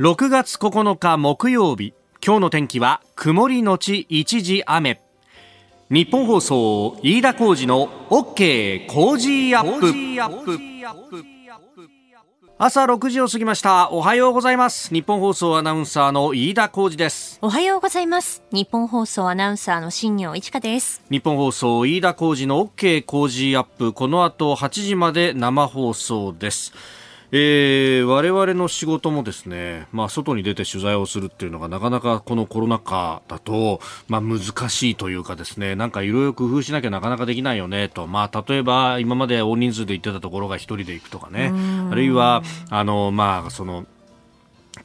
[0.00, 1.94] 6月9日木曜日。
[2.20, 5.00] 今日の天気は曇りのち一時雨。
[5.88, 9.78] 日本放送飯田浩二の OK 工事アッ
[10.44, 10.64] プ。
[12.58, 13.92] 朝6時を過ぎました。
[13.92, 14.92] おはようございます。
[14.92, 17.38] 日本放送アナウンサーの飯田浩二です。
[17.40, 18.42] おはようございます。
[18.50, 21.02] 日本放送アナウンサーの新業一華です。
[21.08, 23.92] 日本放送飯田浩二の OK 工事アップ。
[23.92, 26.72] この後8時まで生放送です
[27.36, 41.52] えー、我々の仕事もですね、まあ、外に出て取材をするっていうのがなかなかこのコロナ禍だと、まあ、難しいというかですね、なんかいろいろ工夫しなきゃなかなかできないよねと、まあ、例えば今まで大人数で行ってたところが一人で行くとかね、
[41.90, 43.84] あるいは、あの、まあ、その、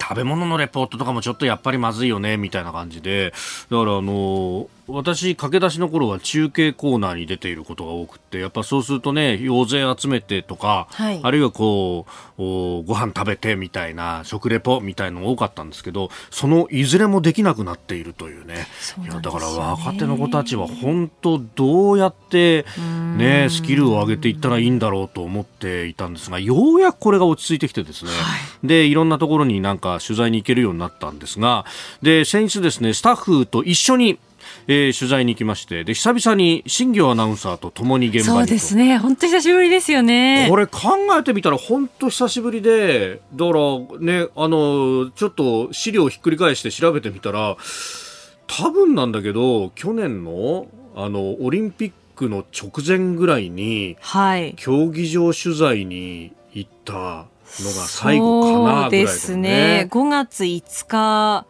[0.01, 3.31] 食べ物のレポートとかもちょっとやっぱりまずいよねみたいな感じで。
[3.69, 12.05] だからあの私、駆け出しの頃は中継コーナーに出ていることが多くてやっぱそうするとね大勢集めてとか、はい、あるいはこ
[12.37, 18.67] うご飯食べてみたいな食レポみたいのが多かったんですけどそのいずれもできなくなっているというね、ね、
[19.03, 22.65] いやだから若手の子たちは本当どうやって、
[23.17, 28.17] ね、スキルを上げていったらいいんだろうと思っていたんですがようやくこれが落ち着いてきてですね、は
[28.63, 31.65] い、でいろんなところになんか取材に行けるようになったんですが
[32.01, 34.19] で先日ですねスタッフと一緒に
[34.71, 38.99] えー、取材に行きましてで久々に新業アナウンサーと共に現場にそうですね。
[38.99, 40.45] 本当久しぶりですよね。
[40.47, 40.79] これ考
[41.19, 47.57] えてみたら本当久しぶりでだからねあのちょっと資料をひっくり返して調べてみたら
[48.45, 57.25] 多分なんだけど去年のあのオリンピックの直前ぐらいに、はい、競技場取材に行ったのが
[57.87, 59.87] 最後かなぐらい、ね、そうですね。
[59.89, 61.47] 5月5日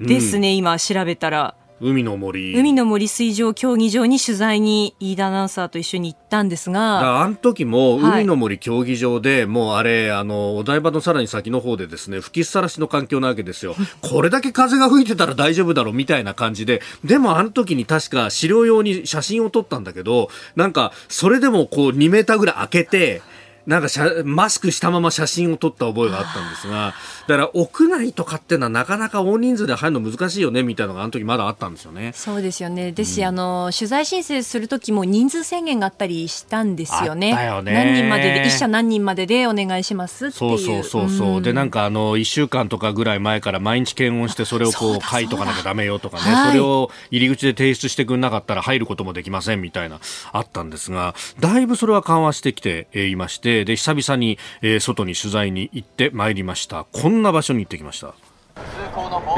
[0.00, 2.56] ですね、うん、今調べたら海の森。
[2.56, 13.74] 海の森水上競技場に取材に飯田アナウンサーと一緒に行ったんですがあの時も海の森競技場で、はい、もうあれあのお台場のさらに先の方でですね吹きさらしの環境なわけですよ。
[14.00, 16.82] これだけ風が吹いてたら大丈夫だろうみたいな感じで。
[17.04, 23.22] でもあの時に確か資料用に写真を撮ったんだけどなんかそれでもこう2メーターぐらい開けて
[23.66, 23.88] なんか
[24.24, 26.94] マスクしたまま写真を撮った覚えがあったんですが、
[27.28, 32.12] だから屋内とかっていうのはなかなか大人数で入るの難しいよねみたいなのがあの時まだあったんですよね。
[32.14, 32.92] そうですよね。
[32.92, 37.30] ですし、うん、あの取材申請する時も人数制限があったりしたんですよね。
[37.30, 40.58] よね何人までで一社何人まででお願いしますっていう。
[40.58, 41.36] そうそうそうそう。
[41.36, 50.00] うん、でなんかあの一週間とかぐらい前から毎日検温してそれをこう書いとかなきゃダメよとかね、それを入り口で提出してくれなかったら入ることもできませんみたいな
[50.32, 58.14] あったんですが、だいぶそれは緩和してきていまして、で久々にえー、外に取材に行ってまいりましたこんな場所に行ってきました、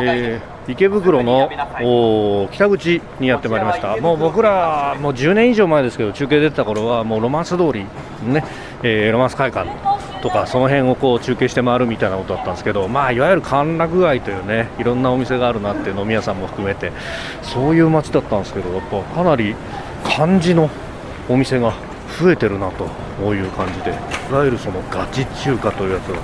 [0.00, 1.48] えー、池袋の
[2.52, 3.96] 北口にやってまいりました。
[3.98, 7.84] もう僕らもう10年以上前ですけど中継出てた頃はもうロマンス通り
[8.24, 8.44] ね、
[8.82, 9.68] えー、ロマンス会館
[10.22, 16.92] とかその辺をこう中継して回るみたいなことだったんですけど、まあ、いわゆる歓楽街というねいろんなお店があるなって飲み屋さんも含めて
[17.42, 19.54] そういう街だったんですけどやっぱかなり
[20.02, 20.70] 漢字の
[21.28, 21.74] お店が
[22.18, 22.84] 増えてるなと
[23.34, 23.90] いう感じで
[24.30, 26.18] いわゆるそのガチ中華というやつが、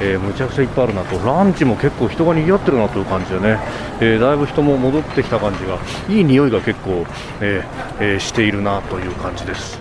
[0.00, 1.18] えー、むちゃくちゃいっぱいあるなと。
[1.24, 3.58] ランチも結構人が賑わってるなという感じでね、
[4.00, 5.78] えー、だいぶ人も戻ってきた感じが。
[6.08, 7.06] いい匂いが結構、
[7.40, 7.64] えー
[8.00, 9.78] えー、しているなという感じです。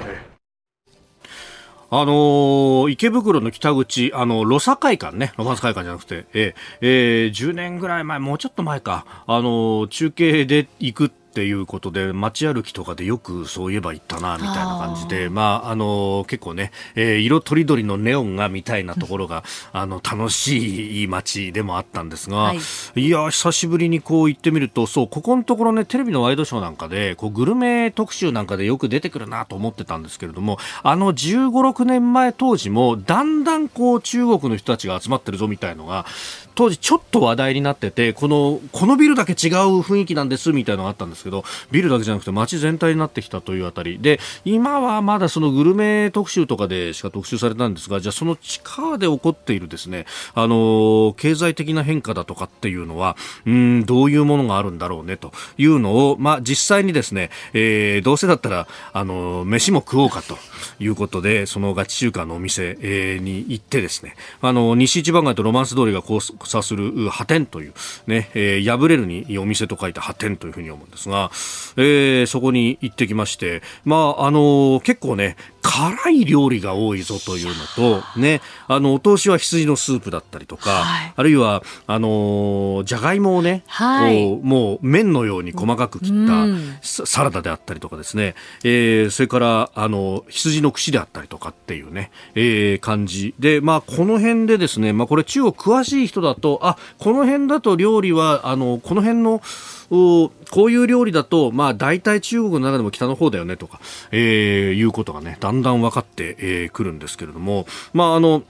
[1.92, 22.60] あのー、池袋の北口、あの、ロサ会館ね、ロマンス会館じゃなくて、えー、えー、10年ぐらい前、もうちょっと前か、あのー、中継で行くっていうことで街歩きとかでよくそういえば行ったなみたいな感じでまああの結構ね、えー、色とりどりのネオンがみたいなところが あの楽しい街でもあったんですが、はい、
[23.00, 36.08] いや久しぶりにこう行ってみるとそうここのところねテレビのワイドショーなんかでこうグルメ特集なんかでよく出てくるなと思ってたんですけれどもあの15、6年前当時もだんだんこう中国の人たちが集まってるぞみたいのが
[36.56, 44.00] 当時ちょっと話題になっててこのこのビルだけ違う雰囲気なんですみたいなのがあったんですけどビルだけじゃなくて街全体になってきたというあたり。
[44.00, 55.32] で今はまだそのグルメ特集とかでしか特集されたんですがじゃあその地下で起こっているですねあの経済的な変化だとかっていうのはうんどういうものがあるんだろうねと。
[55.58, 60.38] いうのを、まあ、実際にですね、えー、どうせだったらあの飯も食おうかと。
[60.80, 64.16] いうことでそのガチ中華のお店、えー、に行ってですね。
[64.42, 67.74] あの西一番街とロマンス通りが交差する破天という
[68.08, 71.32] ね、えー、破れるにお店と書いた破天というふうに思うんですで
[71.72, 86.46] すが、えー、そこに行ってきまして、まあ、あの結構ね、辛い料理が多いぞというのと、ね、あの、お通しは羊のスープだったりとか、はい、あるいは、あのじゃがいもをね、はい、こうもう麺のように細かく切った
[86.82, 93.36] サラダであったりとかですね、えー、それから、あの、羊の串であったりとかっていうね、えー、感じ。
[93.40, 99.42] で、まあ、この辺でですね、まあ、これ中国詳しい人だと、あ、この辺だと料理は、あの、この辺の、
[99.90, 100.32] こ
[100.66, 103.80] ういう料理だと、まあ、大体中国の中でも北の方だよねとか、
[104.12, 108.44] えー、いうことがね、だんだん分かってく、えー、るんですけれども、まあ、あの、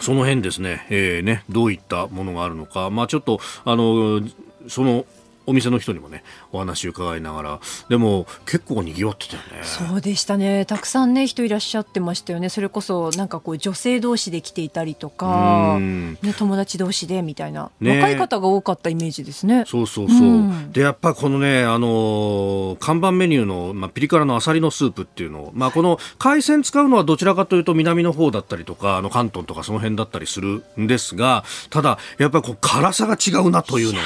[0.00, 4.20] その辺ですね、えー、ね、どういったものがあるのか、まあ、ちょっと、あの、
[4.68, 5.06] その
[5.48, 6.22] お店の人にもね
[6.52, 7.60] お話伺いながら。
[7.88, 9.62] でも結構にぎわってたよね。
[9.62, 10.66] そうでしたね。
[10.66, 12.50] たくさんね人いらっしゃってましたよね。
[12.50, 19.64] それこそなんかこう女性同士で来ていたりとか、ね、友達同士でみたいな、ね、若い方が多かったイメージですね。
[19.66, 34.04] そうそうそう、うん、でやっぱこのねあの看板メニューの、まあ、ピリ辛のあさりのスープっていうのを、まあ、この海鮮使うのはどちらかというと南の方だったりとかあの関東とかその辺だったりするんですがただやっぱりこう辛さが違うなというのがね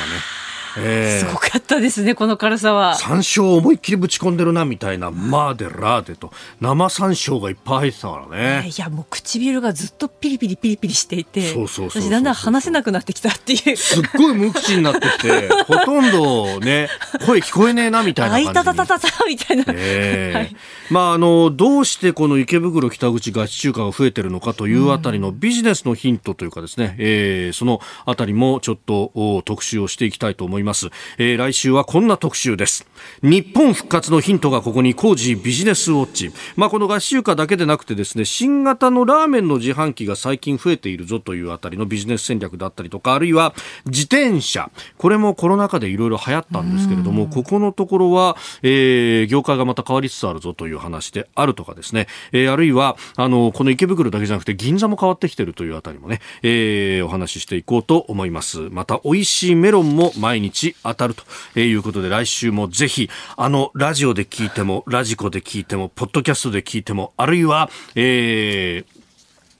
[0.78, 2.94] えー、すごかったですね、この辛さは。
[2.96, 8.62] 山椒を思いっきりぶち込んでるな、みたいな、マーデラーデと、生山椒がいっぱい入ってたからね。
[8.66, 13.76] えー、いや、もう唇がずっとピリピリピリピリしていて、私だんだん話せなくなってきたっていう。
[13.76, 16.88] すっごい無口になってきて、 ほとんどね、
[17.26, 18.48] 声聞こえねえな、みたいな感じ。
[18.48, 19.64] あいたたたたた、みたいな。
[19.68, 20.56] えー、はい、
[20.92, 30.90] まあ、あの、どうしてこの池袋北口ガチ中華が増えてるのかというあたりのビジネスのヒントというかですね、えー、そのあたりもちょっと特集をしていきたいと思います。
[31.18, 32.86] えー来週はこんな特集です。
[33.22, 43.54] 日本復活のヒントがここに工事ビジネスウォッチ、まあ、この合衆華だけでなくてですね新型のラーメンの自販機が最近増えているぞというあたりのビジネス戦略だったりとかあるいは
[43.86, 44.70] 自転車。
[44.98, 58.68] これもコロナ禍でいろいろ流行ったんですけれどもここのところは、えー、業界がまた変わりつつあるぞという話であるとかですね、えー、あるいはあのこの池袋だけじゃなくて銀座も変わってきてるというあたりもね、えー、お話ししていこうと思います。
[58.70, 61.24] また美味しいメロンも毎日当たると、
[61.60, 69.01] いうことで来週もぜひ、あの、ラジオで聞いても、ラジコで聞いても、ポッドキャストで聞いても、あるいは、えー、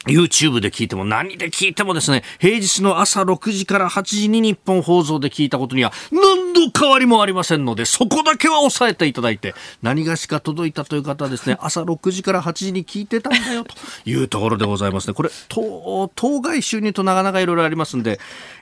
[0.07, 15.15] YouTube で聞いても何で聞いてもですね、平日の朝6時から8時に日本放送で聞いたことには何度変わりもありませんので、そこだけは押さえていただいて、何がしか届いたという方はですね、朝6時から8時に聞いてたんだよというところでございますね。
[15.15, 18.19] これ、当該収入となかなかいろいろありますんで、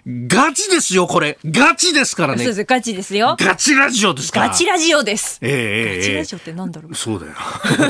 [0.06, 1.38] ガチですよ、これ。
[1.44, 2.38] ガチですからね。
[2.38, 3.37] そうです、ガチですよ。
[3.38, 4.48] ガチラジオですから。
[4.48, 5.38] ガチラジオです。
[5.42, 6.94] ええー、ガチラジオってなんだろう。
[6.94, 7.32] そうだよ。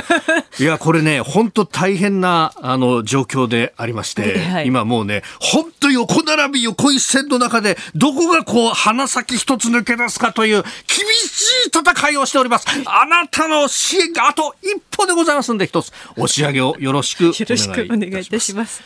[0.59, 10.71] いや、これね、本当大変な、あの、状況でありまして、 はい、今もうね、本当横並び横一線の中で、どこがこう、鼻先一つ抜け出すかという厳
[11.15, 12.67] しい戦いをしております。
[12.87, 17.81] あなたの支援があと一歩でございますんで、一つ押し上げをよろしくお願いいたします。
[17.81, 18.83] よろしくお願いいたします。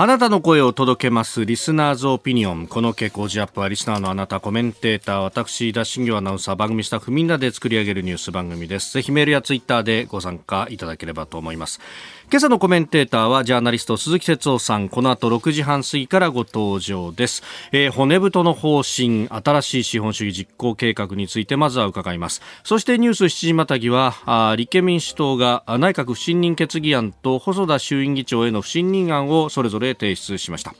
[0.00, 2.68] あなたの声を届けますリスナーズオピニオン。
[2.68, 8.92] この傾向ジアップはリスナーのあなた、コメンテーター、私、田新業アナウンサー、番組スタッフみんなで作り上げるニュース番組です。
[8.92, 11.80] ぜひメールやツイッターでご参加いただければと思います。
[12.30, 14.90] 今朝のコメンテーターはジャーナリスト鈴木哲夫さん。
[14.90, 17.42] この後6時半過ぎからご登場です、
[17.72, 22.42] えー、骨太の方針新しい資本主義実行計画についてまずは伺います。
[22.64, 30.74] そしてニュース7時またぎはあ立憲民主党が内閣不信任決議案と細田衆院議長への不信任案をそれぞれ提出しました。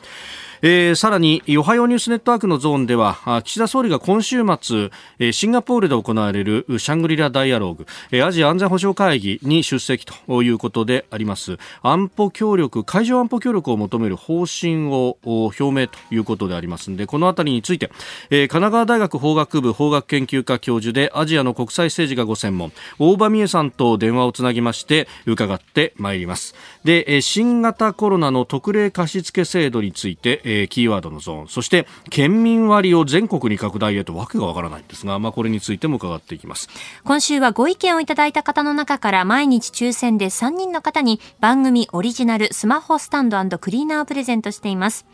[0.60, 11.58] えー、さらにおはようニュースネットワークのゾーンでは岸田総理が今週末、えー、シンガポールで行われるシャングリラダイアローグ、えー、アジア安全保障会議に出席ということであります。
[11.82, 16.90] 安保協力海上安保協力を求める方針を表明ということであります。
[16.90, 17.90] のでこのあたりについて、
[18.30, 26.54] えー、神奈川大学法学部法学研究科教授でアジアの国際政治がご専門大場美恵さんと電話をつなぎまして伺ってまいります。
[26.84, 36.68] で新型コロナの特例貸付制度についてえー、キーワードのゾーンそして県民割を全国に拡大へとわけがわからないんですが、まあ、これについても伺っていきます
[37.04, 45.06] 今週はご意見をいただいた方の中から毎日抽選で3人の方に番組オリジナルスマホスタンドクリーナーをプレゼントしています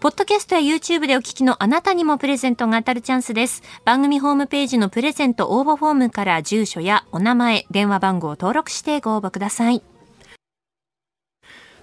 [0.00, 3.62] ポッドキャストや YouTube でお聞きのあなたにもプレゼントが当たるチャンスです。
[3.84, 9.89] 番組ホームページのプレゼント応募フォームから住所やお名前、電話番号を登録してご応募ください。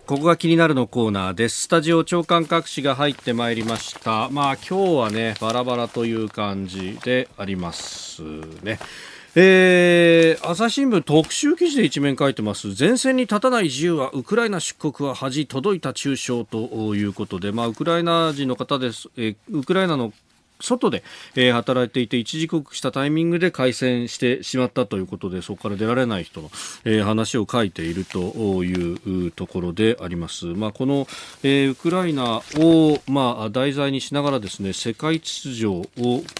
[0.08, 1.64] ここが気になるのコーナーです。
[1.64, 4.30] スタジオ長官各紙が入ってまいりました。
[4.30, 8.22] まあ今日はね、バラバラという感じであります
[8.64, 8.80] ね。
[9.36, 20.12] えー、朝日新聞特集記事で一面書いてます前線に立たない自由はウクライナ出国は恥届いた中傷ということで、まあ、ウクライナ人の方です、えー、ウクライナの
[20.60, 21.04] 外で、
[21.36, 26.50] えー、働いていて一時刻したタイミングで開戦してしまったということでそこから出られない人の、
[26.86, 30.46] えー、話を書いているというところであります。
[30.48, 31.08] まあ、この、
[31.44, 35.86] えー、ウクライナを、まあ、題材にしながらですね世界秩序を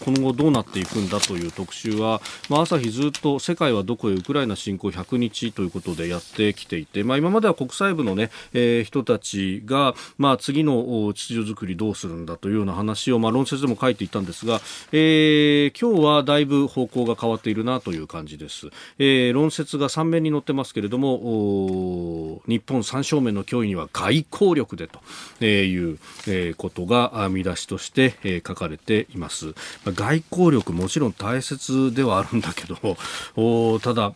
[0.04, 14.60] 今後どうなっていくんだという特集は、まあ、朝日ずっと世界はどこへウクライナ侵攻100日ということでやってきていて、まあ、今までは国際部のね、えー、人たちが、まあ、次の秩序作りどうするんだというような話を、まあ、論説でも書いていたんですが、
[14.92, 29.54] えー、今日はだいぶ方向が変わっているなという感じです、えー、論説が3面に載ってますけれども日本3正面の脅威には外交力でという、えー、ことが見出しとして、えー、書かれています。
[29.86, 34.14] 外交力もちろん大切ではあるんだけどただ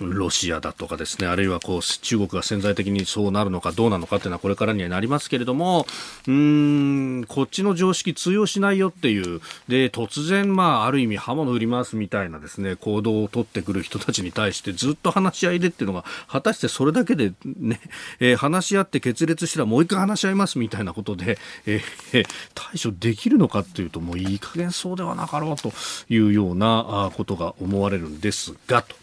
[0.00, 5.86] ロシアだとかですね、あるいはこう中国が潜在的にそうなるのかどうなのかというのはこれからにはなりますけれども、
[6.26, 17.80] うん、こっちの常識通用しないよっていう、で、突然、まあ、ある意味刃物振り回すみたいなですね、行動を取ってくる人たちに対してずっと話し合いでっていうのが、果たしてそれだけでね、
[18.20, 22.24] えー、話し合って決裂したらもう一回話し合いますみたいなことで、えー、
[22.54, 25.72] 対処できるのかっていうと、もういい加減そうではなかろうと
[26.08, 28.94] いうようなことが思われるんですが、と。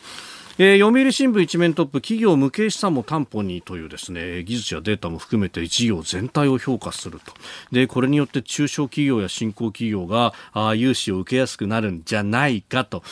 [0.57, 7.33] えー、読売新聞一面トップ企業無形資産も担保にというですね技術やデータも含めて事業全体を評価すると
[7.73, 13.03] でこれによって中小企業や新興企業があ融資を受けやすくなるんじゃないかと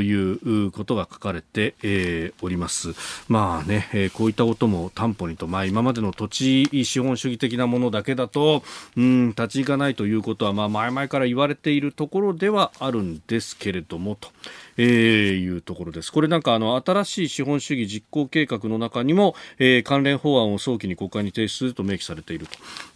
[0.00, 2.94] いうことが書かれて、えー、おります
[3.28, 8.62] まあね、えー、こういったことも担保にと、まあ、今までの土地資本主義的なものだけだと
[8.96, 14.30] うん立ち行かないということは、まあ、前々から言われているところではあるんですけれどもと。
[14.78, 16.10] えー、いうところです。
[16.12, 22.46] これなんかあの新しい資本主義実行計画の中にも、えー、関連法案を早期に国会に提出すると明記されている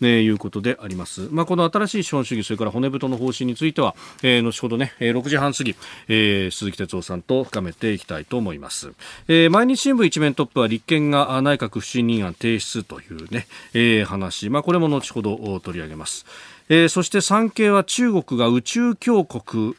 [0.01, 1.29] と、いうことであります。
[1.31, 5.75] まあ、この新しい資本主義、それから骨太の方針については、えー、後ほどね、6時半過ぎ、
[6.09, 8.93] えー、鈴木哲夫さんと深めていきたいと思います。
[9.29, 16.27] えー、毎日新聞一面トップは立憲が内閣不信任案提出というね、えー、話、まあ、これも後ほど取り上げます。
[16.73, 19.75] えー、そして産経は中国が宇宙強国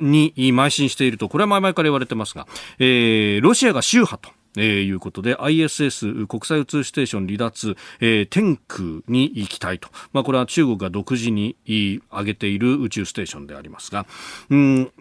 [0.00, 2.46] に邁進していると、これは前々から言われてますが、
[2.78, 4.34] えー、ロシアが宗派と。
[4.56, 14.06] えー、いうことで ISS 国際宇宙ステーション離脱、えー、天空に行きたいと、まあ、これは中国が独自に上げている宇宙ステーションでありますが、
[14.48, 14.92] うん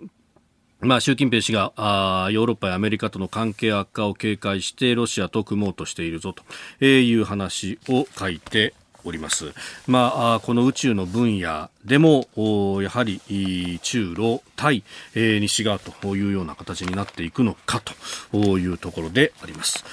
[0.81, 8.75] まあ、習近平氏があヨーロッパやアメリカとの関係悪化を警戒してロシアと組もうとしているぞという話を書いて
[9.07, 9.53] おります。
[9.87, 12.27] まあ、この宇宙の分野でも、
[12.81, 14.83] やはり中ロ対、
[15.15, 17.81] えー、西側というような形になっていくのか
[18.31, 19.83] というところであります。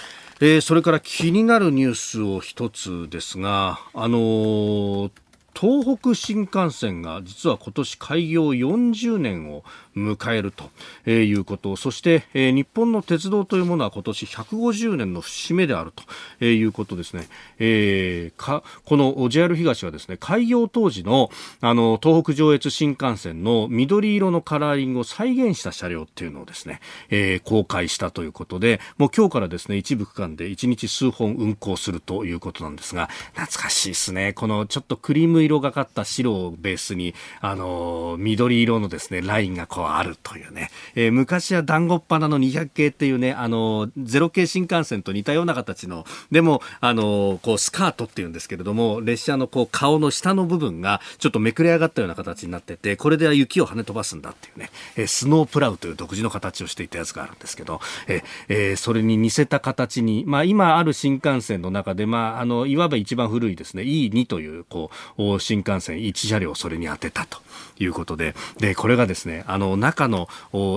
[0.41, 5.11] えー、それから気になるニュースを一つですが、あのー、
[5.59, 9.63] 東北新幹線が実は今年開業40年を
[9.97, 11.77] 迎えるということ。
[11.77, 15.93] そして、え日本の鉄道というものは今年150年の節目である
[16.39, 34.33] ということですね、えー、かこの JR 東はですね開業当時のあの東北上越新幹線の緑色のカラーリングを再現した車両っていうのをですね、えー、公開したということでもう今日からですね一部区間で1日数本運行するということなんですが懐かしいですね。
[34.33, 67.39] このちょっとクリーム色がかった白をベースにあの緑色のですねラインがこうあるというね、えー、昔は団子っ鼻の200系っていうね、あの、ゼロ系新幹線と似たような形の、でも、あの、こう、スカートっていうんですけれども、列車のこう、顔の下の部分がちょっとめくれ上がったような形になってて、これで雪を跳ね飛ばすんだっていうね、えー、スノープラウという独自の形をしていたやつがあるんですけど、えー、えー、それに似せた形に、まあ、今ある新幹線の中で、まあ、あの、いわば一番古いですね、E2 という、こう、新幹線1車両それに当てたと。
[67.79, 70.29] いうことで、で、これがですね、あの、中の、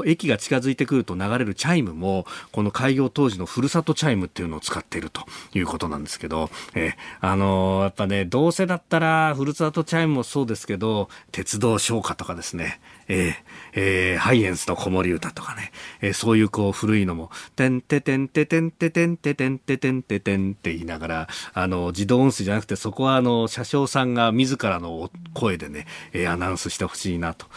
[0.05, 5.21] 駅が近づいてくると流れるチャイムも、この開業当時のふるさとチャイムっていうのを使っていると
[5.53, 13.33] いうことなんですけど、えあのやっぱね、どうせだったら、ふるさとチャイムもそうですけど、鉄道唱歌とかですね、えー、
[13.73, 27.47] えー、ハイエンスの子守歌とかね、えー、そういうこう古いのも、てんててんててんててんててんててんててんって言いながら、あの、自動音声じゃなくて、そこはあの、車掌さんが自らの声でね、えー、アナウンスしてほしいなと。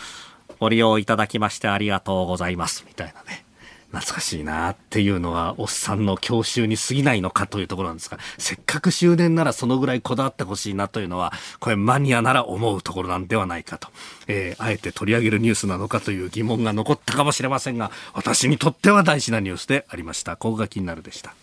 [0.61, 2.85] ご利用いただきましてありがとうございます。
[2.87, 3.45] みたいなね。
[3.91, 13.89] 懐かしいなっていうのは、おっさんの教習に過ぎないのかというところなんですが、せっかく終電ならそのぐらいこだわってほしいなというのは、これマニアなら思うところなんではないかと。
[14.29, 20.37] えー、あえて取り上げるニュースなのかという疑問が残ったかもしれませんが、私にとっては大事なニュースでありました。
[20.37, 21.35] ここが気になるでした。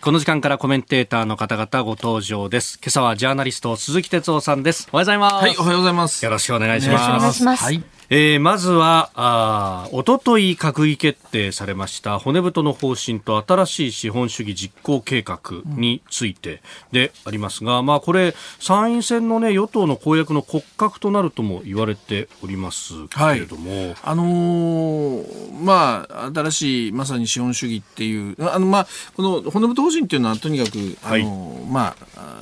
[0.00, 2.78] この時間からコメンテーターの方々ご登場です。
[2.82, 4.88] 今朝はジャーナリスト鈴木哲夫さんです。
[4.92, 5.34] おはようございます。
[5.34, 6.24] はい、おはようございます。
[6.24, 7.04] よろしくお願いします。
[7.04, 7.64] お願いします。
[7.64, 28.86] はいえー、まずは、あおととい閣議決定されました骨太の方針と新しい資本主義実行計画についてでありますが、うん、まあこれ参院選のね与党の公約の骨格となるとも言われておりますけれども、はい、あのー、まあ新しいまさに資本主義っていうあのまあ
[29.16, 32.40] この骨太方針っていうのはとにかくあのー、はい、まあ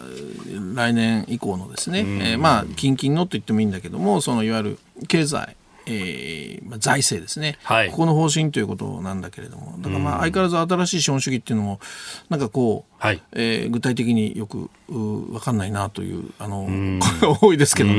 [0.74, 5.56] 来年以降のですね、えー、まあ近々のと言ってもいいんだけどもそのいわゆる経済
[5.88, 11.80] えーまあ、財政ですね、はい、ここの方針ということなんだけれども、だからまあ相変わらず新しい資本主義っていうのも、
[12.28, 16.66] なんかこう、はい、えー、具体的によく分かんないなというあの
[17.20, 17.90] 声が多いですけど、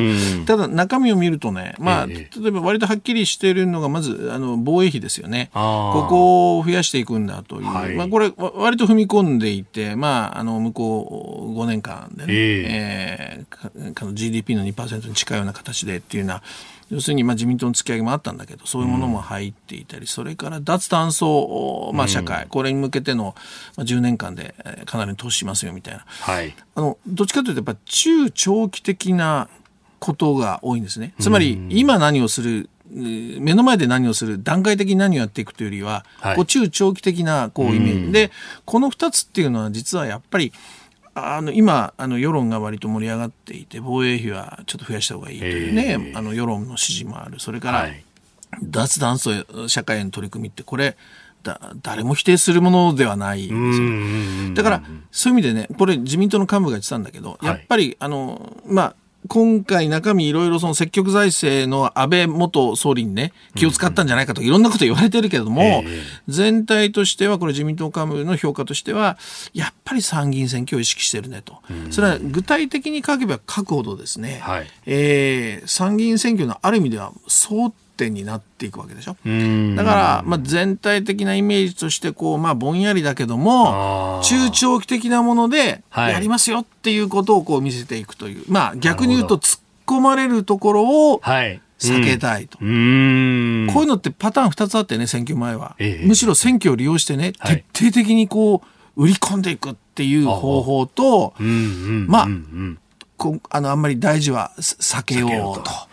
[0.46, 16.44] ただ中身を見るとね、まあ、えー、例えば割とはっきりしているのが、まずあの防衛費ですよね、ここを増やしていくんだという、はい、まあ、これ、割と踏み込んでいて、まあ、あの向こう5年間でね、えー、えー、GDP の2%に近いような形でっていうような、
[16.90, 23.36] 要するにまあ自民党の突き上げもあったんだけどそういうものも入っていたり、それから脱炭素、まあ、社会、これに向けての、
[23.76, 24.56] まあ、10年間で
[24.86, 29.50] かなり投資しますよみたいな、はい、あのどっちかというとやっぱ中長期的な
[30.00, 31.14] ことが多いんですね。
[31.20, 38.12] つまり今何をする目の前で何をする段階的に何をやっていくというよりは、はい、こう中長期的なこうイメージ。
[38.12, 38.32] で
[38.66, 40.52] この2つっていうのは実はやっぱり
[41.38, 45.96] あの今あの世論が割と盛り上がっていて防衛費はちょっと増やした方がいいというね、え。
[45.96, 47.40] ー、あの世論の支持もある。
[47.40, 48.04] それから、はい、
[48.64, 49.32] 脱炭素
[49.68, 50.98] 社会への取り組みってこれ
[51.44, 58.96] だ誰も否定するものではないですよだからそういう意味でねこれ自民党の幹部が言ってたんだけど、やっぱりあのまあ
[59.28, 65.84] 今回中身いろいろその積極財政の安倍元総理にね、気を使ったんじゃないかといろんなこと言われてるけれども、
[66.28, 69.18] 全体としては、これ自民党幹部の評価としては、
[69.54, 71.58] やっぱり参議院選挙を意識してるねと。
[71.92, 79.18] それは具体的に書けば書くほどですね、はい、えー、参議院選挙のある意味では争点になっていくわけでしょ。
[79.76, 91.62] だから、まあ、全体的なイメージとしてこう、まあ、ぼんやりだけども中長期的なものでやりますよっていうことをこう見せていくという、まあ、逆に言うと突っ込まれるところを、はい。
[91.80, 98.62] 避けたいと、うん、こういうのってパターン2つあってね選挙前は、ええ、むしろ選挙を利用してね、はい、徹底的にこ
[98.98, 102.28] う売り込んでいくっていう方法と、まあ、
[103.16, 105.89] こあのあんまり大事は避けようと。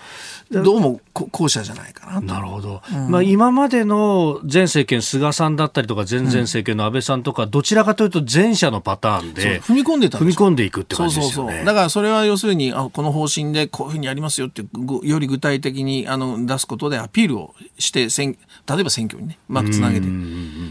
[0.51, 11.65] どうも後者じゃないかななるほど、うん、まあ、今までの前政権、菅さんだったりとか、前々政権の安倍さんとか、どちらかというと前者のパターンで、踏み込んでた踏み込んでいくって感じですよね。
[11.65, 14.63] だからそれは要するにあ、この方針でこういうふうにやりますよって、
[15.03, 20.07] より具体的にあの出すことでアピールをして、例えば選挙にね、うまくつなげて、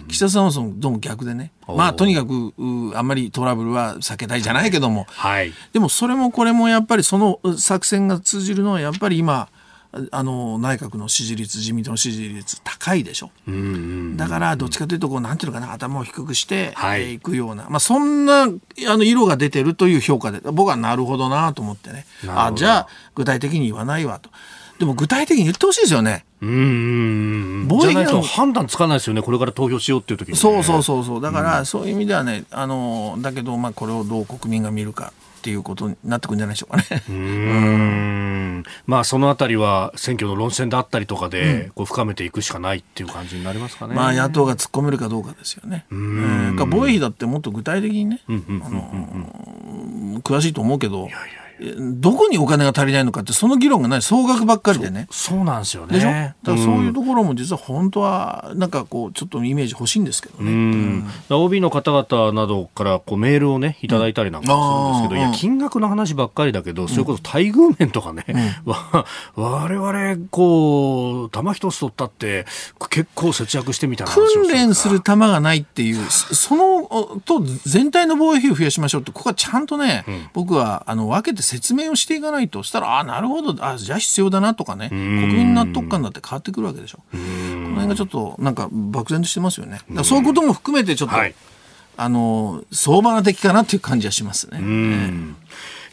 [0.08, 2.54] 岸田さんはそのどうも逆でね、まあとにかく
[2.96, 9.50] あんまりトラブルは避けたいじゃないけども、はい、でもそれもこれもやっぱりその作戦が通じるのは、やっぱり今、
[10.12, 13.32] あの内閣の支持率自民党の支持率高いでしょ、
[14.18, 16.74] だからどっちかというとこうなんていうのかな頭を低くして
[17.12, 18.48] いくような、はい、まあ、そんなあ
[18.98, 24.30] の色が出てるという評価で僕はなるほどなと思ってねあじゃあ具体的に言わないわと。
[24.80, 26.26] でも具体的に言ってほしいですよね。
[26.42, 27.68] うん。
[27.80, 29.22] じゃないと判断つかないですよね。
[29.22, 31.22] これから投票しようっていう時に、ね、そうそうそうそう。
[31.22, 35.14] だから、そういう意味ではね、あの、だけど、まあ、これをどう国民が見るか。
[35.46, 37.04] っていうことになってくるんじゃないでしょうかね。
[37.08, 43.94] うん まあそのあたりは選挙の論戦であったりとかで、こう深めていくしかないっていう感じになりますかね。
[43.94, 45.86] まあ野党が突っ込めるかどうかですよね。
[45.92, 51.02] うん防衛費だってもっと具体的にね、詳しいと思うけど。
[51.02, 55.08] いやいやどこにお金が足りないのかってその議論がない総額ばっかりでね。
[55.12, 56.36] そうなんですよね。
[56.44, 68.26] だからそういうところも実は本当はなんかこうちょっとイメージ欲しいんですけどね、うん、OB の方々などからこうメールをねいただいたりなんかするんですけど、いや金額の話ばっかりだけど、それこそ待遇面とかね、
[68.66, 72.46] うん、 われわれこう弾一つ取ったって
[72.90, 91.36] 結構節約してみたいな訓練する弾がないっていうそのと全体の防衛費を増やしましょうってここはちゃんとね、うん、僕はあの分けて説明をしていかないとしたらあなるほどあじゃあ必要だなとかね国民納得感だって変わってくるわけでしょこの辺がちょっとなんか漠然としてますよねそういうことも含めてちょっと、はい、
[91.98, 94.60] あの相場な的かなっていう感じはしますね。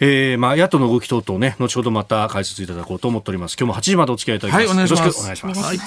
[0.01, 3.57] えー、まあ野党の動き等々ね、後ほどまた解説いただこうと思っております。
[3.57, 4.67] 今日も8時までお付き合いいただきます。
[4.67, 5.21] はい、お願いします。
[5.21, 5.47] お願いし
[5.79, 5.87] ま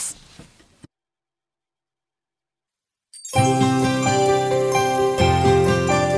[3.59, 3.64] す。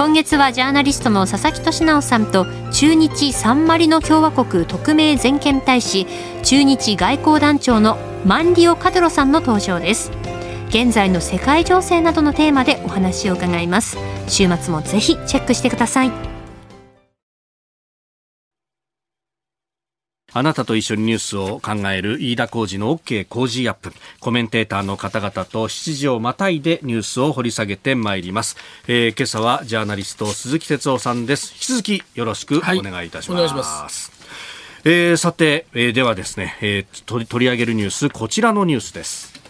[0.00, 6.06] 今月はジャーナリストの佐々木俊尚さんと駐日サンマリノ共和国特命全権大使
[6.42, 10.10] 駐日外交団長のマンリオ・カデロさんの登場です。
[10.70, 13.98] 現在の世界情勢などのテーマでお話を伺います。
[14.26, 16.29] 週末もぜひチェックしてください。
[20.32, 23.92] あなたと一緒にニュースを考える飯田浩二の OK 工事アップ。
[24.20, 28.56] コメンテーターの方々と7時をまたいでニュースを掘り下げてまいります。
[28.86, 31.52] えー、今朝はジャーナリスト鈴木哲夫さんです。
[31.54, 33.40] 引き続きよろしくお願いいたします。
[33.40, 34.12] はい、お願いします。
[34.84, 39.40] えー、さて、えー、ではですね、えー、取り取り上げるニュース、こちらのニュースです。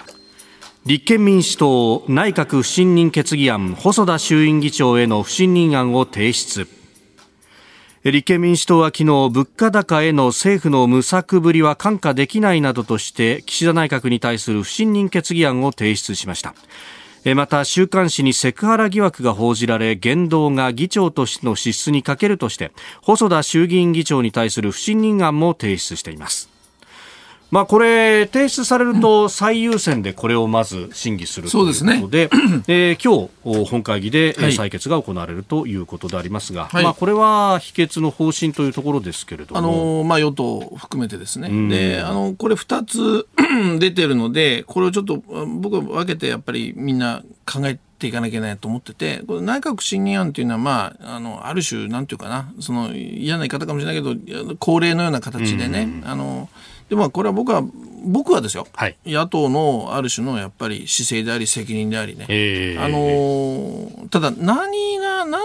[0.87, 6.67] 立憲民主党内閣不信任決議案細田衆院議長への不信任案を提出
[8.03, 16.55] 立憲民主党は昨日物価高への政府の無策ぶりは看過できないなどとして岸田内閣に対する不信任決議案を提出しました。
[17.35, 26.50] また週刊誌にセクハラ疑惑が報じられ言動が議長としての資質に欠けるとして細田衆議院議長に対する不信任案も提出しています。
[27.51, 32.63] まあ、これ、提出されると最優先でこれをまず審議するということで、で、ね。
[32.69, 39.59] えー、今日本会議で採決が行われるということでありますが、はい、まあ、これは否決の方針というところですけれども。
[39.59, 43.27] あのまあ、与党含めてですね、であのこれ2つ
[43.81, 56.49] 出てるので、これをちょっと僕は分けてやっぱりみんな考えていかなきゃいけないと思ってて、これ内閣不信任案っていうのは、まあ、あのある種、なんていうかな、その嫌な言い方かもしれないけど、恒例のような形でね、あの
[56.91, 57.63] でもこれは僕は
[58.03, 65.39] 僕はですよ、はい、野党のある種のやっぱり姿勢であり責任でありね、えー、あのただ何がな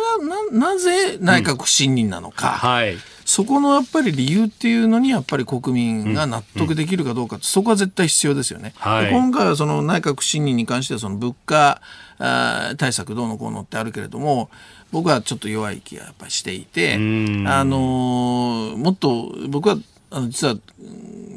[0.52, 2.54] ななぜ内閣不信任なのか、うん。
[2.54, 8.74] はい、そこのやっぱり理由っていうのにやっぱり国民が納得できるかどうか、うん、そこは絶対必要ですよね。
[8.78, 11.82] はい、今回はその内閣不信任に関してはその物価
[12.18, 14.50] あ対策どうのこうのってあるけれども
[14.92, 19.78] 僕はちょっと弱い気がやっぱりしていて、あのもっと僕は
[20.16, 20.56] あの実は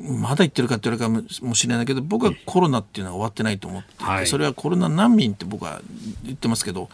[0.08, 5.80] まだ言ってるかって言われるかもしれないけど僕はコロナっていうのは終わってないと思っていて、はい、それはコロナ難民って僕は
[6.24, 6.88] 言ってますけど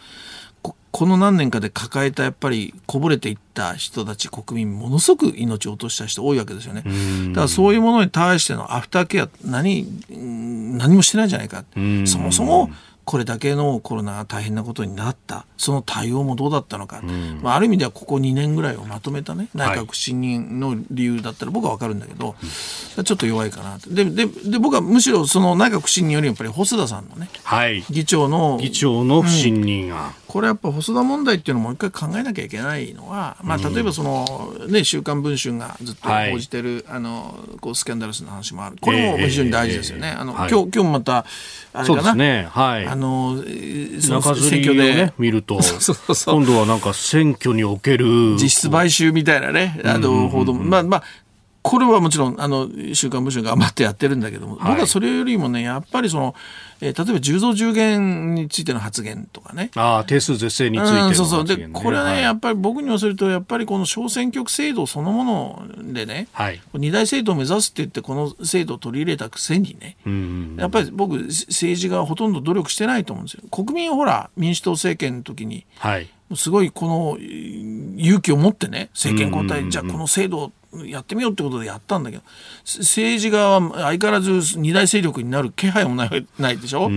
[0.91, 6.83] この何年かで抱えたやっぱりこぼれていった人たち国民ものすごく命を落とした人多いわけですよね。
[7.29, 9.85] だからそういうものに対してのアフターケア何
[10.77, 11.65] 何もしてないんじゃないか。
[12.05, 12.71] そもそも
[13.03, 22.35] これだけのコロナが大変なことになったその対応もどうだったのか、うん、まあ、ある意味ではここ2年ぐらいをまとめたね内閣不信任の理由だったら僕は分かるんだけど、は
[23.01, 23.89] い、ちょっと弱いかなと。
[23.89, 38.75] ででで僕はむしろその内閣不信任よりやっぱり細田さんのね、はい、議長の議長の不信任が、うん、これやっぱ細田問題っていうのをもう一回考えなきゃいけないのは、まあ、例えばその、ね「週刊文春」がずっと報じてる、はい、あのこうスキャンダルスの話もある。
[38.81, 40.13] これも非常に大事ですよね。
[40.15, 41.25] えー、あの、はい、今日今日もまた
[41.73, 42.47] あれかな、ね。
[42.51, 43.37] はい、あの
[43.99, 45.59] その選挙で、ね、見ると
[46.25, 48.35] 今度はなんか選挙における。
[48.37, 49.79] 実質買収みたいなね。
[49.85, 51.03] あの報道まあまあ
[51.65, 56.35] これはもちろんあの週刊文春頑張ってやってるんだけども、はい、僕はそれよりもねやっぱりその
[56.81, 59.71] えー、例えば10増10減についての発言とかね。
[59.75, 61.45] ああ、定数是正についての、ね、そうそう。
[61.45, 73.43] で、これはね、はい、やっぱり僕にはすると、やっぱりこの小選挙区制度そのものでね、はい、二大制度を目指すって言って、この制度を取り入れたくせにね、うんやっぱり僕、政治がほとんど努力してないと思うんですよ。
[73.49, 80.51] 国民はほら、民主党政権の時に、はい、すごいこの勇気を持ってね、政権交代、じゃあこの制度を
[80.83, 82.23] やってみようってことでやったんだけど
[82.65, 86.89] 政治側は相変わらず二大勢力になる気配もないないでしょ？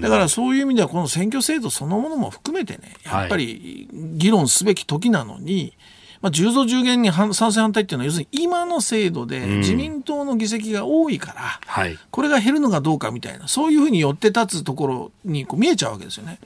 [0.00, 5.76] だからそういう意味ではこの選挙制度そのものも含めてねやっぱり議論すべき時なのに、
[6.20, 16.38] まあ、10増10減に賛成反対っていうのは要するに今の制度で自民党の議席が多いから、はい、これが減るのかどうかみたいなそういうふうに寄って立つところにこう見えちゃうわけですよね。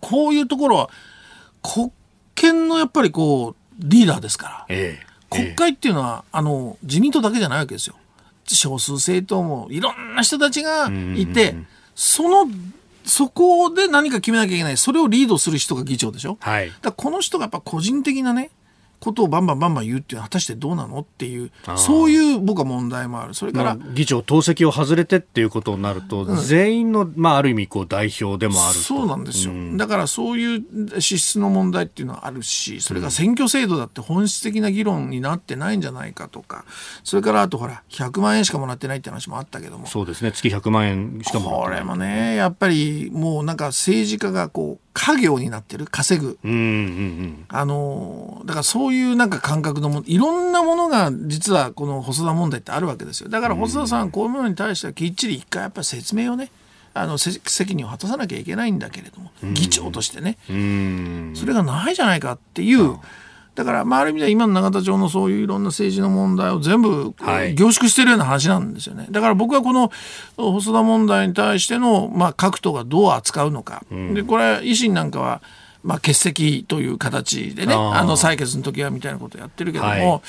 [0.00, 0.90] こういうところは
[1.62, 1.90] 国
[2.34, 4.66] 権のやっぱりこうリーダーですから。
[4.68, 7.96] ええ国会っていうのは、あの自民党だけじゃないわけですよ。
[8.46, 11.54] 少数政党もいろんな人たちがいて、
[11.94, 12.50] その
[13.04, 18.50] そこで何か決めなきゃいけない、それをリードする人が議長でしょ、はい、だこの人がやっぱ個人的なね、
[19.04, 23.34] ことをバンバンバンバン言うっていうのは果たしてどうなのっていうそういう僕は問題もある。
[23.34, 36.64] それから、まあ、議長党籍を外れてっていうことになると、うん、全員の、まあ、ある意味こう代表でもあるそうなんですよ、うん、だからそういう資質の問題っていうのはあるしそれから選挙制度だって本質的な議論になってないんじゃないかとか
[37.02, 39.86] それからあとほら100万円しかもらってないって話もあったけども。
[39.86, 40.32] そうですね。
[40.32, 53.28] 月100万円しかもこれもねやっぱりもうなんか政治家がこう家業になってる稼ぐ、うんうんうん、あのだからそういうなんか感覚のもいろんなものが実はこの細田問題ってあるわけですよ。
[53.28, 56.50] だから細田さん、こういうものに対してはきっちり一回やっぱり説明をね
[56.94, 60.38] あの責任を果たさなきゃいけないんだけれども、議長としてね、
[61.34, 62.96] それがないじゃないかっていう。
[63.54, 67.14] だから、まあ、ある意味では今の永田町のそういういろんな政治の問題を全部
[67.54, 69.02] 凝縮しているような話なんですよね。
[69.02, 69.92] はい、だから僕はこの
[70.36, 73.84] 細田問題に対しての、まあ、各党がどう扱うのか。
[73.90, 75.40] うん、で、これ、維新なんかは、
[75.84, 80.20] まあ、欠席という形でね、あの採決の時はみたいなことをやってるけども、はい。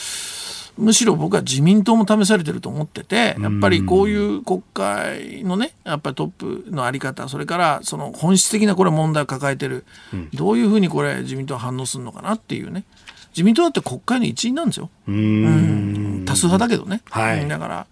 [0.77, 9.85] むしろ僕は自民党も試されてると思っててやっぱりこういう国会のねやっぱりトップの在り方それからその本質的なこれ問題を抱えてる、
[10.33, 12.83] どういうふうにこれ自民党は反応するのかなっていうね
[13.35, 14.89] 自民党だって国会の一員なんですよ。
[15.07, 16.23] うん。
[16.25, 17.01] 多数派だけどね。
[17.09, 17.87] はい、だから。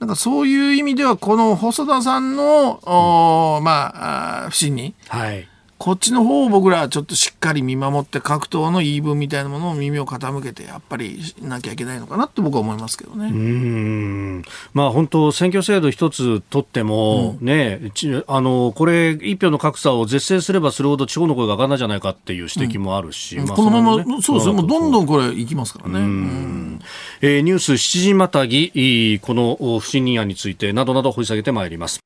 [0.00, 5.46] なんかそういう意味ではこの細田さんの、おまあ不信任、はい、
[5.82, 13.26] こっちの方を僕らはちょっとしっかり見守って各党の言い分みたいなものを耳を傾けてやっぱりなきゃいけないのかなって僕は思いますけどね。
[13.26, 14.42] うん
[14.74, 17.80] まあ本当選挙制度一つ取っても、うん、ね
[18.28, 25.98] あのこれ一票の格差を是正すればするほど地方の声が上がらないじゃないかっていう指摘もあるし、うんまあ、このまま、ね、そうですねもうどんどんこれいきますからね。
[25.98, 26.80] うん
[27.22, 31.98] えー、ニュース7時またぎこの不信任案についてなどなど掘り下げてまいります。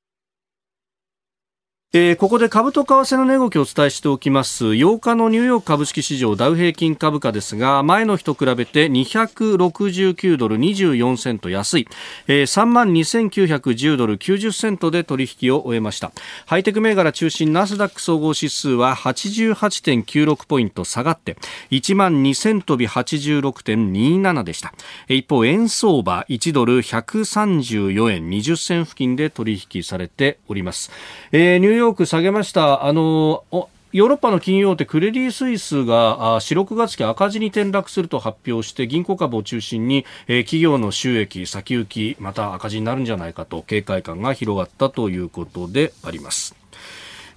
[1.92, 4.64] えー、ここで株と為替の値動きをお伝えしておきます。
[4.64, 11.88] 8日のニューヨーク株式市場ダウ平均株価ですが前の日と比べて269ドル24セント安い、
[12.26, 16.10] えー、3万2910ドル90セントで取引を終えました。
[16.44, 21.36] ハイテク銘柄中心ナスダック総合指数は88.96ポイント下がって
[21.70, 24.74] 1万2000飛び86.27でした。
[25.06, 30.90] 一方円相場1ドル134円20銭付近で取引されております、
[31.30, 32.84] えー、ーヨーク下げました。
[32.84, 33.44] あの
[33.92, 46.65] ヨーロッパの金融大手クレディ・スイスが4、6月期赤字に転落すると発表して銀行株を中心に、え企業の収益先行きまた赤字になるんじゃないかと警戒感が広がったということであります。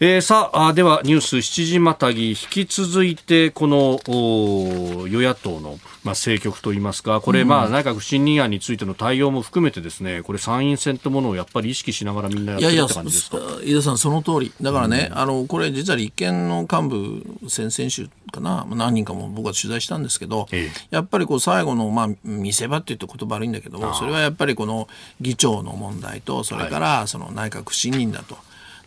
[0.01, 2.29] えー、さあではニュース7時またぎ。
[2.29, 5.71] 引き続いてこの与野党の、
[6.05, 13.38] まあ、政局といいますかこれ、まあ内閣不信任案についての対応も含めてですねこれ参院選というものをやっぱり意識しながらみんなやってるって感じですか？
[13.62, 14.53] 飯田さんその通り。
[14.62, 24.88] だからね、うん、あのこれ実は立憲の幹部先々週かな何人かも僕は取材したんですけど、ええ、やっぱりこう最後の、まあ、見せ場って言うと言葉悪いんだけどそれはやっぱりこの
[25.19, 28.38] 議長の問題とそれからその内閣不信任だと。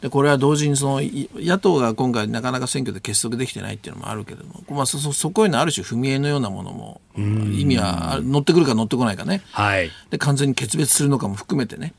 [0.02, 1.00] でこれは同時にその
[1.34, 11.94] 野党が今回なかなか選挙で結束できてないっていうのもあるけれども、まあ、そそこへのある種踏み絵のようなものも意味は乗ってくるか乗ってこないかね、はい、で完全に決別するのかも含めてね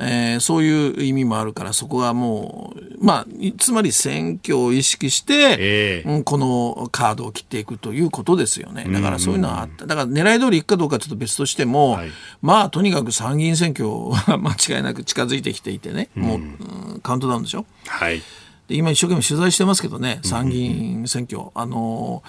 [0.00, 3.26] えー、そういう意味もあるからそこはもう、まあ、
[3.58, 8.86] つまり選挙を意識して、えー、このカードを切っていくということですよね。
[8.90, 9.86] だからそういうのはあった。
[9.86, 12.10] だから狙い通りいくかどうかちょっと別としても、はい、
[12.40, 16.36] まあとにかく参議院選挙は間違いなく近づいてきていてね、も
[16.96, 17.66] うカウントダウンでしょ。
[17.86, 18.22] はい。
[18.70, 22.22] で今一生懸命取材してますけどね参議院選挙、あの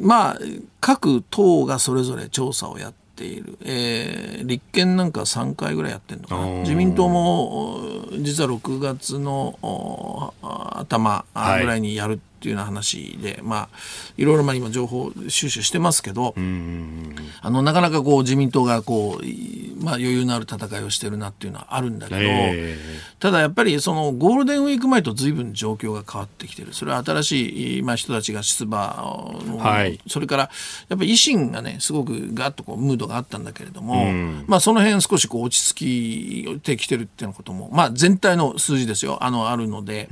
[0.00, 0.38] まあ
[0.80, 6.46] 各党がそれぞれ調査をやっている、えー、立憲なんか3回ぐらいやってるのかな。
[6.62, 7.82] 自民党も
[8.18, 13.68] 実は6月の頭ぐらいにやるっていうような話で、まあ、
[14.16, 26.72] いろいろまあ今情報収集してますけど、あのなかなかこう自民党がこう、まあ、余裕のある戦いをしてるなっていうのはあるんだけど、えー、ただやっぱりそのゴールデンウィーク前と随分状況が変わってきてる。
[26.72, 30.50] それは新しい、まあ、人たちが出馬はい、それから
[30.88, 34.10] やっぱり維新がねすごくガッとこうムードがあったんだけれども、
[34.46, 39.18] まあ、その辺少しこう落ち着いてきてるっていうことも、まあ、全体の数字ですよ。
[39.22, 40.08] あのあるので、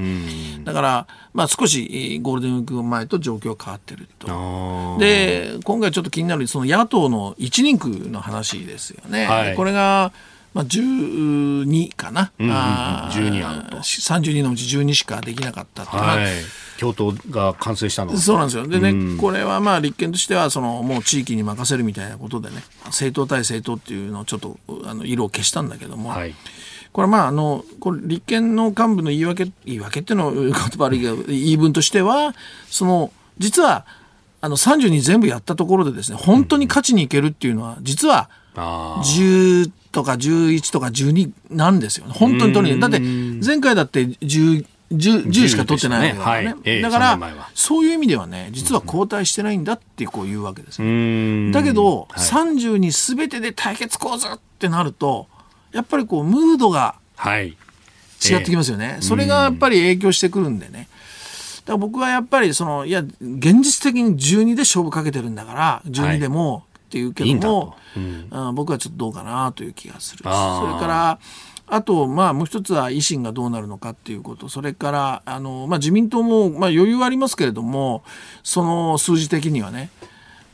[0.64, 4.96] だから、まあ、少しゴールデンウィーク前と状況変わってると。
[4.98, 9.26] で今回ちょっと気になるその野党の一人区の話ですよね。
[9.26, 10.12] はい、これが
[10.54, 13.76] まあ、12かな、うんうん、12あると。
[13.76, 16.16] 32のうち12しかできなかったと、は。
[16.20, 16.26] い、
[16.78, 18.66] 京都が完成したのそうなんですよ。
[18.66, 26.34] でね、うん、これはまあ立憲としてはそのもう地域に任せるみたいなことでね政党対政党っていうのをちょっとあの色を消したんだけども、はい
[26.92, 32.34] これまああのこれ立憲の幹部の言い訳言い訳っていうのは言葉悪いけど言い分としては
[32.68, 33.86] その実は
[34.40, 42.06] あの32全部やったところでですね本当に勝ちにいけるっていうのは実は10とか11とか12なんですよ。
[42.08, 46.54] 本当に取りだって前回だって10 10, 10しか取ってないわけだからね。
[46.64, 47.18] ねはい、だから、
[47.54, 51.52] そういう意味ではね、実は交代してないんだってこう言うわけですね。
[51.52, 55.26] だけど、はい、30に全てで対決構図ってなると、
[55.72, 58.98] やっぱりこう、ムードが違ってきますよね。
[59.00, 60.88] それがやっぱり影響してくるんでね。
[61.64, 70.22] だから僕はやっぱりそのいや現実的に12で勝負かけてるんだから12でもっていうけども、はいうん、僕はちょっとどうかなという気がする。
[70.22, 70.32] それ
[70.80, 71.18] から
[71.70, 78.02] あと、まあ、もう一つは維新がどうなるのかっていうこと、それから、あの、まあ、自民党も、まあ、余裕はありますけれども、
[78.42, 79.90] その数字的にはね。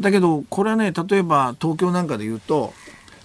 [0.01, 2.75] だけど、これはね、例えば東京なんかで言うと、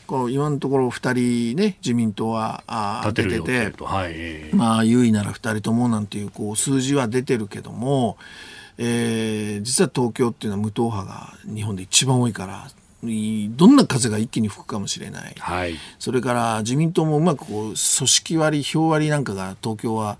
[0.09, 8.17] こう今のところ2人ね自民党はあ出てて、はい、まあ優位なら2人ともなんていうこう数字は出てるけども、
[8.79, 12.71] えー、実は東京っていうのは無党派が日本で一番多いから
[13.03, 20.17] どんな風が一気に吹くかもしれない、はい、それから自民党もうまくこう組織割票割なんかが東京は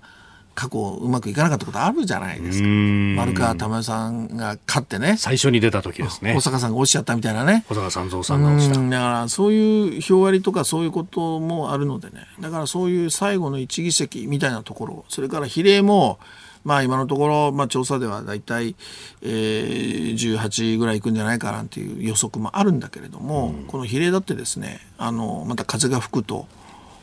[0.60, 2.68] 過去うまくいかなかったことあるじゃないですか。
[2.68, 5.16] 丸川珠代さんが勝ってね。
[5.16, 6.34] 最初に出た時ですね。
[6.34, 7.64] 保坂さんが落ちちゃったみたいなね。
[7.66, 8.78] 保坂三蔵さんが落ちた。
[8.78, 12.26] だからそういう票割りとかそういうこともあるのでね。
[12.40, 16.18] だからそういう最後の一議席みたいなところ、それから比例も、
[16.62, 18.76] まあ今のところ、まあ調査では大体、
[19.22, 26.46] えー、18ぐらいいくんじゃないかなっていう予測もあるんだけれども、この比例だってですね、あの、また風が吹くと、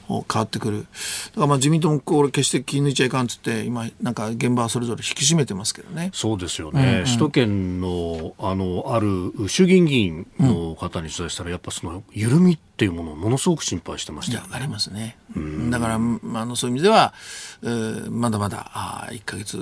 [0.07, 0.81] 変わってくる。
[0.81, 6.11] だからまあ自民党もこれ決して気抜いちゃいかんっつって今なんか現場はそれぞれ引き締めてますけどね。
[6.13, 6.81] そうですよね。
[6.81, 15.17] うんうん、首都圏のあのある衆議院議員の方に取材したら、やっぱその緩みっていうものをものすごく心配してました、ね、ありますね。
[15.35, 17.13] うん、だからあのそういう意味では、
[17.63, 19.57] えー、まだまだあ1か月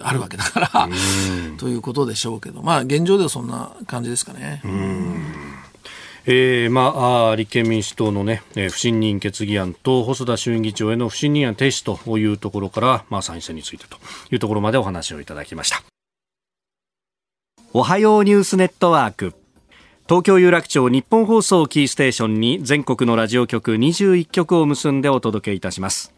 [0.00, 0.88] あるわけだから
[1.58, 4.60] ということでしょうけど、まあ現状ではそんな感じですかね。
[4.64, 5.61] うん
[6.24, 13.96] えーまあ、立憲民主党の、ね、不信任決議案と細田衆院議長への不信任案提出というところから、まあ、参院選についてと
[14.30, 15.82] いうところまでお話をいただきました。
[17.72, 19.34] おはようニュースネットワーク。
[20.06, 26.14] 東京有楽町日本放送キーステーションに全国のラジオ局21局を結んでお届けいたします。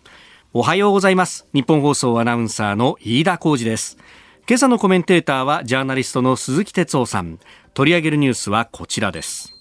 [0.53, 1.47] おはようございます。
[1.55, 3.97] 日本放送アナウンサーの飯田浩二です。
[4.47, 7.39] 今朝のコメンテーターはジャーナリストの鈴木哲夫さん。
[7.73, 9.54] 取り上げるニュースはこちらです。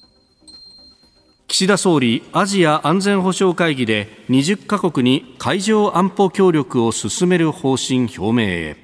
[1.54, 8.76] 岸田総理アジア安全保障会議で20カ国に海上安保協力を進める方針表明へ。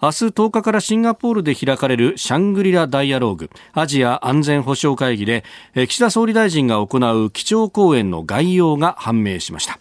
[0.00, 9.78] 明日10日からシンガポールで開かれるシャングリラダイアローグアジア安全保障会議で岸田総理大臣が行う基調講演の概要が判明しました。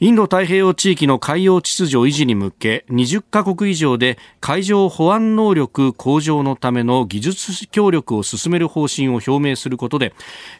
[0.00, 10.12] インド太平洋地域の海洋秩序維持に向け20カ国以上で海上保安能力向上のための技術協力を進める方針を表明することで、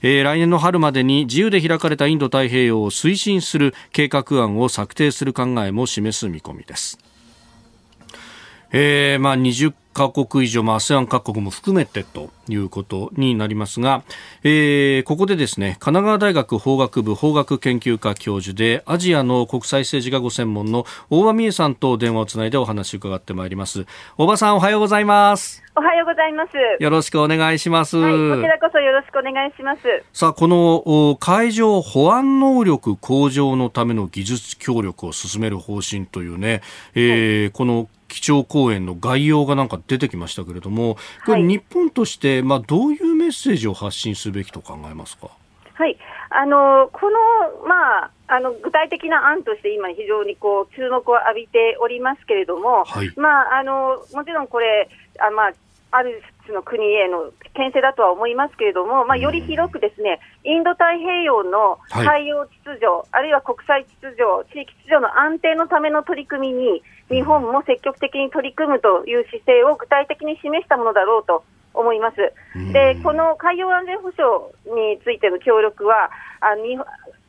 [0.02, 6.96] えー、来年の春までに自由で開かれたインド太平洋を推進する計画案を策定する考えも示す見込みです。
[8.76, 14.02] えー、まあ20カ国以上、まあ、ASEAN 各国も含めてということになりますが、
[14.42, 23.86] えー、ここでですね、神奈川大学法学部法学研究科教授で、アジアの国際政治がご専門の大場美恵さんと電話をつないでお話を伺ってまいります。
[24.18, 25.62] 大場さん、おはようございます。
[25.76, 26.52] おはようございます。
[26.80, 27.96] よろしくお願いします。
[27.96, 29.82] はい、こちらこそよろしくお願いします。
[30.12, 36.62] さあ、この海上保安能力向上のための技術協力を進める方針というね、
[36.96, 45.28] えー、はい、この基調講演の概要がなんか出てきましたけれども、これ日本として、まあ、どういうメッセージを発信すべきと考えますか？
[45.74, 45.98] はい、
[46.30, 54.88] あのこの,、まあ、あの具体的な案として今、非常にこう注目を浴びておりますけれども、はい、まあ、あのもちろんこれ、
[55.18, 55.52] あまあ、
[55.90, 72.16] ある種の国への牽制だとは思いますけれども、まあ、より広くですね、インド太平洋の海洋秩序、はい、あるいは国際秩序、地域秩序の安定のための取り組みに、日本も積極的に取り組むという姿勢を具体的に示したものだろうと思います。
[72.72, 76.64] で、この海洋安全保障についての協力は、あの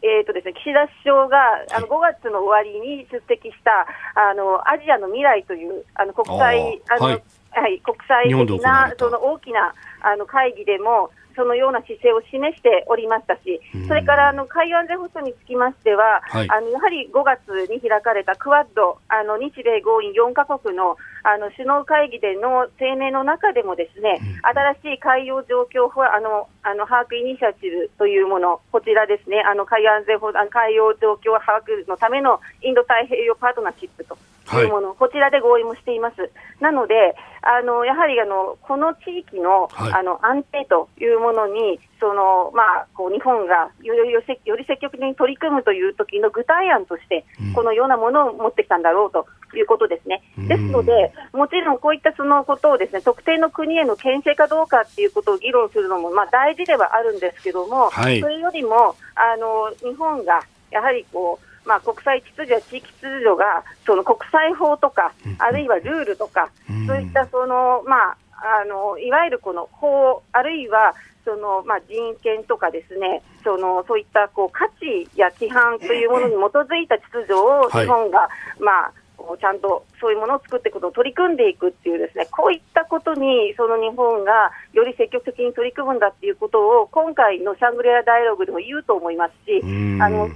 [0.05, 1.37] えーとですね、岸田首相が
[1.73, 30.19] あの5月の終わりに出席したあのアジアの未来というあの国際あの、はい、はい、国際的なその大きなあの会議でもそのような姿勢を示しておりましたし、それからあの海洋安全保障につきましては、はい、あのやはり5月に開かれたクワッド、あの日米豪印4カ国のあの首脳会議での声明の中でも、ですね、新しい海洋状況あのあの把握イニシアチブというもの、こちらですね、あの海洋安全
[30.49, 34.17] 海洋状況把握のためのインド太平洋パートナーシップと
[34.61, 36.31] いうもの、はい、こちらで合意もしています。
[36.61, 44.19] なので、あのやはりあのこの地域のはい、あの安定というものに、そのまあ、こう日本がよりよ
[44.55, 50.23] り積極的に取り組むという時の具体案として、このようなものを持ってきたんだろうということですね。
[50.37, 60.41] うん、ですので、もちろんこういったそのことをですね特定の国への牽制かどうかっていうことを議論するのもまあ大事ではあるんですけども、はい、それよりもあの日本が
[60.71, 66.49] やはりこうまあ、国際秩序や地域秩序がその国際法とか、あるいはルールとか、
[66.87, 68.17] そういったその、まあ、
[68.61, 70.93] あのいわゆるこの法、あるいは
[71.25, 78.93] その、まあ、人権とかですね、そのそういったこう価値や規範というものに基づいた秩序を日本が、はい、まあ、
[79.39, 89.61] ちゃんとそういうものを作っていくことを取り組んでいくっていうですね、こういったことに、その日本がより積極的に取り組むんだっていうことを、今回のシャングリラダイアログでも言うと思いますし、
[89.99, 90.29] あの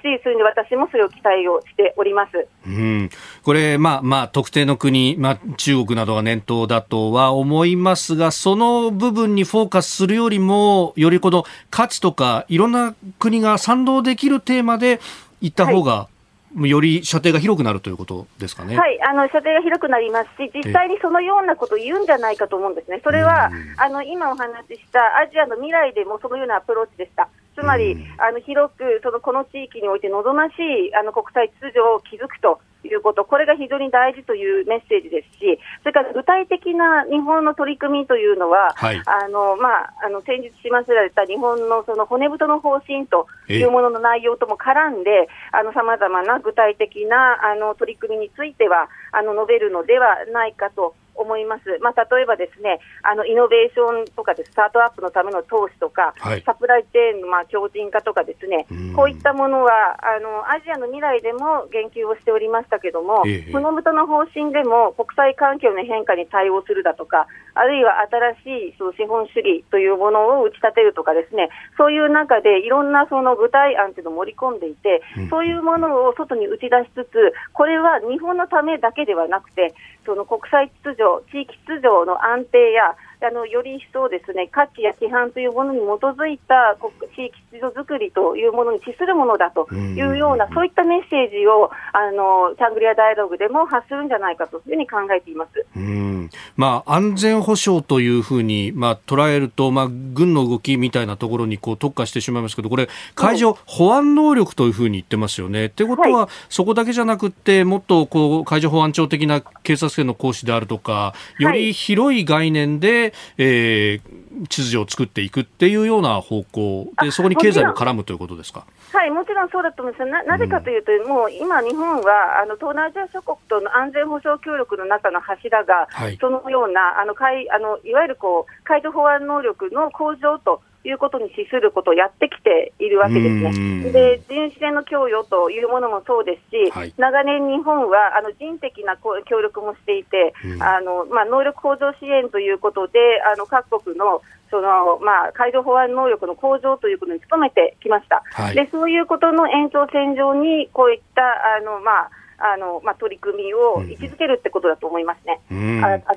[0.00, 2.46] しい数に私もそれを期待をしております。
[2.66, 3.10] うん、
[3.42, 15.00] これ、まあまあ、特定の国、まあ、中国などが念頭だとは思いますが、その部分にフォーカスするよりも、よりこの価値とか、いろんな国が賛同できるテーマで
[15.40, 16.14] いった方が、はい
[16.62, 18.78] より射程が広くなるということですかね。
[18.78, 23.00] はい、あの射程が広くなりますし、実際にそのようなことを言うんじゃないかと思うんですね。
[23.02, 27.28] それは、あの今お話ししたアジアの未来でもそのようなアプローチでした。
[27.54, 45.28] つまり、あの広くそのこの地域において望ましいあの国際秩序を築くということ、これが非常に大事というメッセージですし、それから具体的な日本の取り組みというのは、はい、あのまあ、あの先日しませられた日本のその骨太の方針というものの内容とも絡んで、
[45.72, 50.94] さまざまな具体的なあの取り組みについてはあの述べるのではないかと。
[51.14, 68.00] 思います、まあ、例えばですねあのイノベーションとかでスタートアップのための投資とか、はい、サプライチェーンのまあ強靭化とかですねこういったものはあのアジアの未来でも言及をしておりましたけども、ええ、この元の方針でも国際環境の変化に対応するだとかあるいは
[68.44, 71.48] 新しいその資本主義というものを打ち立てるとかですね
[71.78, 95.66] そういう中でいろんなその具体案というのを盛り込んでいて、うん、そういうものを外に打ち出しつつこれは日本のためだけではなくてその国際秩序地域秩序の安定やあのより一層ですね価値や規範というものに基づいた国地域秩序づくりというものに資するものだというような、そういったメッセージをあのシャングリアダイアログでも発するんじゃないかというふうに考えています。
[95.76, 96.30] うん。
[96.56, 105.66] まあ、安全保障というふうに、まあ、捉えると、まあ、軍の動きみたいなところにこう特化してしまいますけど、これ、海上保安能力というふうに言ってますよね。
[105.66, 113.03] ってことは、はい、そこだけじゃなくて、もっとこう海上保安庁的な警察権の行使であるとか、より広い概念で、
[113.38, 118.64] えー、秩序を作っていくっていうような方向で、そこに経済も絡むということですか？
[118.92, 120.10] はい、もちろんそうだと思います。
[120.10, 133.90] ななぜかというと、うん、もう今、日本はあの東南アジア諸国との安全保障協力の中の柱が、はい、そのようなあの海あのいわゆるこう海上保安能力の向上ということに資することをやってきているわけですね。
[133.90, 144.20] で、巡視船の供与というものもそうですし、はい、長年日本はあの人的な協力もしていて、あのまあ、能力向上支援ということで、あの各国の
[144.50, 151.22] そのまあ、海上保安能力の向上ということに努めてきました、はい、でそういうことの延長線上に、こういった
[151.56, 156.10] あの、まあ、あのまあ、取り組みを位置づけるってことだと思いますね、うん、改めて。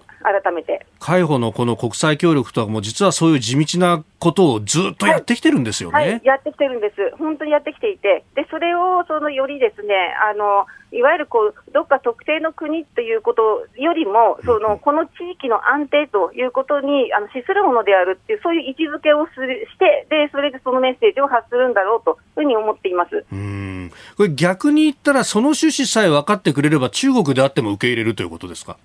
[0.99, 9.93] 海保のこの国際協力とかも、実はそういう地道なことをずっとやってきてるんですよね、はいはい、やってきてるんです、本当にやってきていて、でそれをそのよりですね
[10.29, 23.25] あのいわゆるこうどっか特定の国ということよりも、そのこの地域の安定ということにあの資するものであるっていう、そういう位置づけをするしてで、それでそのメッセージを発するんだろうというふうに思っています。
[23.31, 23.91] うん。
[24.15, 28.77] これ、逆に言ったら、その趣旨さえ分かってくれれば、中国であっても受け入れるということですか？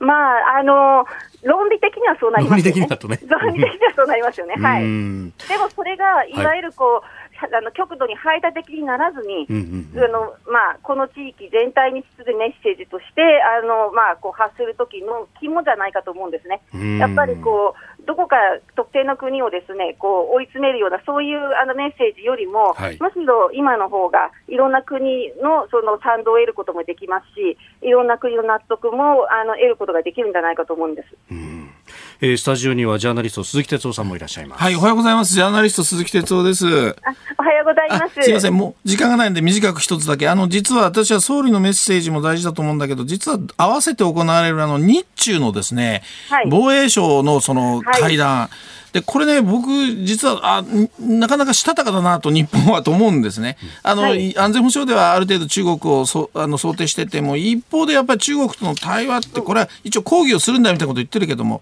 [0.00, 1.06] まあ、あの
[1.42, 2.72] 論理的にはそうなりますよね。
[2.72, 3.20] 論理的にはとね。
[3.26, 4.54] 論理的にはそうなりますよね。
[4.54, 4.82] はい。
[4.82, 7.02] でもそれが、いわゆるこう、はい
[7.40, 16.60] あの極度に排他的にならずに、うんうん、あのまあ、この地域全体にするメッセージとしてあの、まあ、こう発する時の肝じゃないかと思うんですね。
[16.98, 18.36] やっぱりこうどこか
[18.74, 31.08] 特定の国をですねこう追い詰めるようなそういうあのメッセージよりも、はい、むしろ今の方がいろんな国のその賛同を得ることもできますしいろんな国の納得もあの得ることができるんじゃないかと思うんです。
[32.20, 34.62] えー、スタジオにはジャーナリスト鈴木哲夫さんもいらっしゃいます。
[34.62, 35.34] はい、おはようございます。
[35.34, 36.66] ジャーナリスト鈴木哲夫です。
[36.66, 36.82] おは
[37.52, 38.22] ようございます。
[38.22, 40.28] すいません、もう時間がないんで短く一つだけ。
[40.28, 48.48] あの、実は私は総理のメッセージも大事だと思うんだけど、実は合わせて行われるあの、日中のですね、はい、防衛省のその会談、はい。
[48.92, 49.68] で、これね、僕、
[50.04, 50.64] 実は、あ、
[50.98, 53.58] なかなかしたたかだなと日本はと思うんですね。
[53.82, 61.60] あの、はい、安全保障ではある程度中国をそあの想定してても、一方でやっぱり中国との対話って、これは一応抗議をするんだみたいなこと言ってるけども、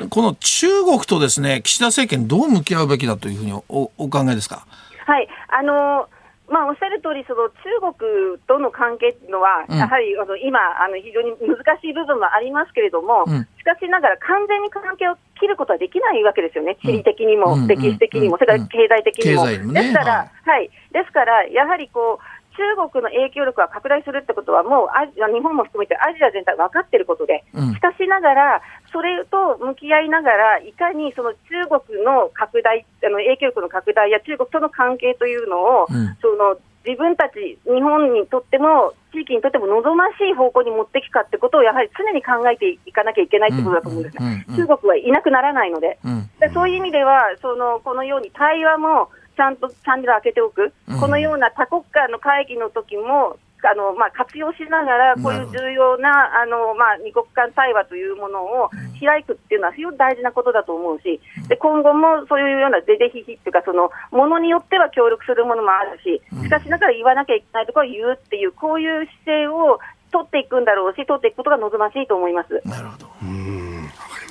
[0.00, 4.66] うん、この中国とですね、岸田政権どう向き合うべきだというふうにおお考えですか？
[5.06, 5.28] はい。
[5.48, 6.08] あの
[6.48, 19.72] まあ、おっしゃる通り、その中国との関係っていうのは、やはりあの今あの、非常に難しい部分もありますけれども、うん、しかしながら完全に関係を切ることはできないわけですよね、地理的にも、歴史的にも、それから経済的にも。
[19.72, 45.98] ですから、はい、ですから、やはりこう、中国の影響力が拡大するってことは、もうアジア日本も含めてアジア全体分かっていることで、うん、しかしながら、それと向き合いながら、いかにその中国の拡大、あの影響力の拡大や中国との関係というのを、うん、その自分たち、日本にとっても、地域にとっても望ましい方向に持っていくかってことを、やはり常に考えていかなきゃいけないってことだと思うんですね、中国はいなくならないので、
[46.40, 58.70] でそういう意味では、そのこのように対話もちゃんとチャンネルを開けておく、このような多国間の会議の時も、あのまあ、活用しながら、こういう重要なあの、まあ、二国間対話というものを
[59.00, 69.80] 開くっていうのは非常に大事なことだと思うし、で今後もそういうようなぜぜひひっていうか、そのものによっては協力するものもあるし、しかしながら言わなきゃいけないところは言うっていう、こういう姿勢を
[70.12, 72.60] 取っていくんだろうし、取っていくことが望ましいと思います。
[72.68, 73.06] なるほど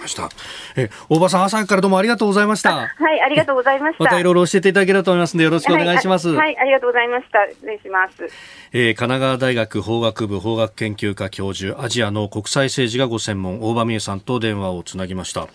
[0.03, 0.29] ました。
[0.75, 2.75] え、大場さん、朝からどうもありがとうございました。
[2.75, 4.03] はい、ありがとうございました。
[4.03, 6.29] またいろいろ教えていただければと思いますので、よろしくお願いします。
[6.29, 7.47] はい、はい、ありがとうございました。
[7.49, 8.27] 失礼します。
[8.75, 15.47] えー、神奈川大学法学部法学研究科教授、アジアの国際政治がご専門、大場美恵さんと電話をつなぎました。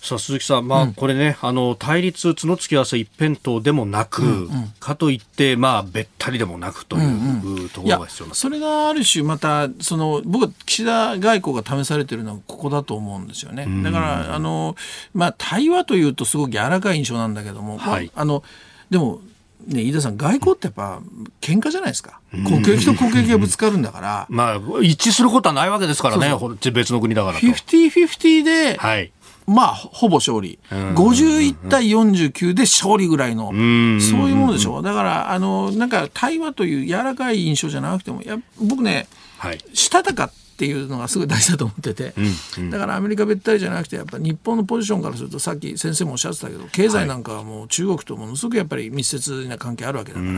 [0.00, 4.48] さあ鈴木さん、まあ、これね、あの対立、角突き合わせ一辺倒でもなく、うんうん、
[4.80, 8.34] かといって、まあ、べったりでもなくという、ところが必要な。
[8.34, 13.66] それがある種、またその僕は岸田外交が試されているのはここだと思うんですよね。
[13.84, 14.76] だからあの、
[15.12, 18.42] まあ、対話というとすごく柔らかい印象なんだけども、はい、あの
[18.88, 19.20] でも
[19.66, 21.00] ね、飯田さん、外交ってやっぱ、
[21.40, 22.20] 喧嘩じゃないですか。
[22.30, 24.26] 国益と国益がぶつかるんだから。
[24.28, 27.46] まあ、一致することはないわけですからね、そうそう別の国だからと。
[27.46, 29.12] 50-50で、はい、
[29.46, 30.58] まあ、ほぼ勝利。
[30.70, 34.82] 51対49で勝利ぐらいの、そういうものでしょう。
[34.82, 39.08] だから、あの、なんか、対話という柔らかい印象じゃなくても、や僕ね、
[39.38, 40.30] はい、したたか
[40.62, 50.32] っていうのがすごい大事だと思ってて、うんうん、だからアメリカべったりじゃなくてやっぱ日本のポジションからするとさっき先生もおっしゃってたけど経済なんかはもう中国とものすごくやっぱり密接な関係あるわけだから、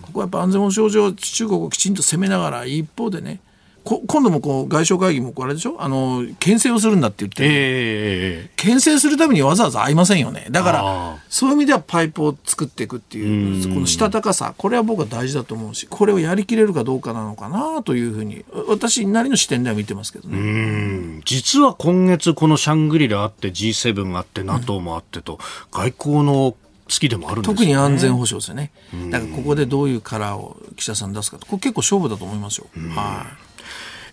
[0.00, 3.40] ここはやっぱ安全保障上中国をきちんと攻めながら一方でね
[3.86, 5.76] 今度もこう外相会議もあれでしょ？
[5.78, 10.48] あの牽制をするんだって言って、えー、牽制するためにわざわざ会いませんよね。
[10.50, 21.22] だからそういう意味ではパイプを作っていくっていうこのしたたかさこれは僕は大事だと思うしこれをやりきれるかどうかなのかなというふうに私なりの視点では見てますけどね。
[21.24, 25.38] 実は今月このシャングリラあって G7 があって NATO もあってと、
[25.70, 26.56] 外交の
[26.88, 28.72] 月でもあるんです、ね、特に安全保障ですよね。
[29.10, 32.66] だからここでどういうカラーを岸田さん出すかと、これ結構勝負だと思いますよ。
[32.94, 33.45] はい。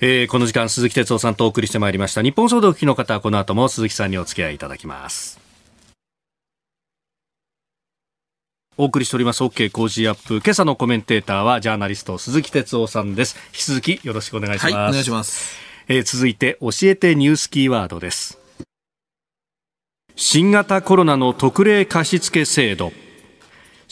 [0.05, 2.21] えー、この時間鈴木哲夫さんとお送りしてまいりました。
[2.21, 5.39] 日本総動機の方はこの後も鈴木さんにお付き合いいただきます。
[8.75, 9.41] お送りしております。
[9.43, 10.41] OK 工事アップ。
[10.43, 13.37] 今朝のコメンテーターはジャーナリスト鈴木哲夫さんです。
[13.53, 15.55] 引き続きよろしくお願いします、はい、お願いします、
[15.87, 18.37] えー、続いて教えてニュースキーワードです。
[20.17, 22.91] 新型コロナの特例貸付制度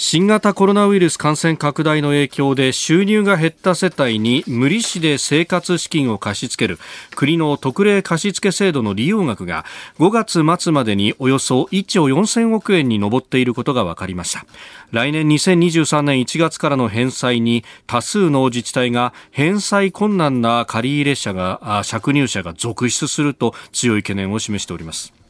[0.03, 6.79] 新型コロナウイルス感染拡大の影響で収入が減った世帯に無利子で生活資金を貸し付ける。
[7.15, 9.63] 国の特例貸付制度の利用額が
[9.99, 14.47] 5月末までにおよそ1兆4000億円に上っていることが分かりました。
[14.89, 25.20] 来年2023年1月からの返済に多数の自治体が返済困難な借入者が借入者が続出すると強い懸念を示しております。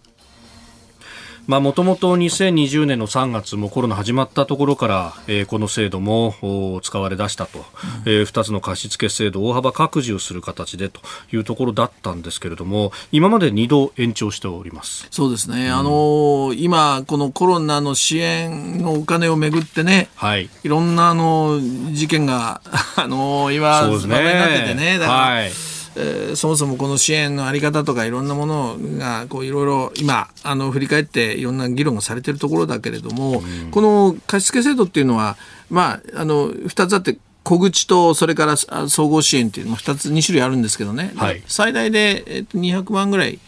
[1.59, 7.63] もともと2020年の3月もコロナ始まったところから、えー、この制度も使われ出したと、うん、
[8.05, 15.07] えー、2つの貸付制度を大幅拡充する形でというところだったんですけれども今まで2度延長しております。
[15.11, 21.59] そうですね、うん、あのー、今、このコロナの支援のお金をめぐってね、はい、いろんなあの
[21.91, 22.61] 事件が、
[22.95, 24.97] あのー、今、そうですね、っててね。
[24.99, 35.37] だから、はいえー、そもそもこの支援のあり方とかいろんなものがこういろいろ今あの振り返っていろんな議論がされているところだけれども、うん、この貸付制度っていうのは、
[35.69, 38.55] まあ、あの2つあって小口とそれから
[38.87, 43.39] 総合支援っていうの2つ2種類あるんですけどね、はい、最大で、えー、200万ぐらいか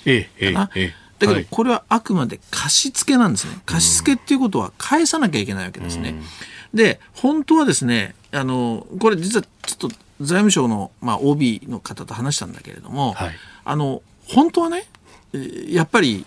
[0.51, 0.69] な。
[0.75, 3.57] えええだけどこれはあくまで貸付なんですね。
[3.65, 6.15] 貸付っていうことは返さなきゃいけないわけですね。
[6.73, 13.31] で、本当はですね、あの、これ実はちょっと財務省の、まあ、OB の方と話したんだけれども、はい、
[13.65, 14.85] あの、本当はね、
[15.67, 16.25] やっぱり、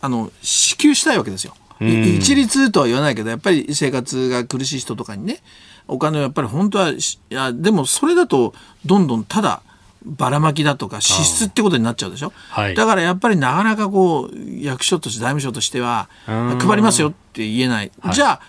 [0.00, 1.54] あの、支給したいわけですよ。
[1.80, 5.40] 一律とは言わないけど、やっぱり生活が苦しい人とかにね、
[5.86, 6.98] お金をやっぱり本当は、い
[7.30, 8.54] や、でもそれだと、
[8.84, 9.62] どんどんただ、
[10.04, 18.40] ばらまきだとか支出ってことになっちゃうでしょ、はい、だからやっぱりなかなかこう役所として財務省としては配りますよって言えない、はい、じゃあ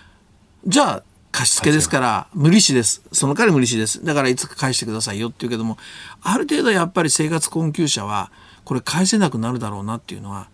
[0.66, 1.02] じゃあ
[1.32, 3.02] 貸付ですから無利子です。
[3.12, 4.04] その代わり無利子です。
[4.04, 5.78] だからいつか返してくださいよって言うけども
[6.22, 8.30] ある程度やっぱり生活困窮者は
[8.64, 10.48] これ返せなくなるだろうなっていうのは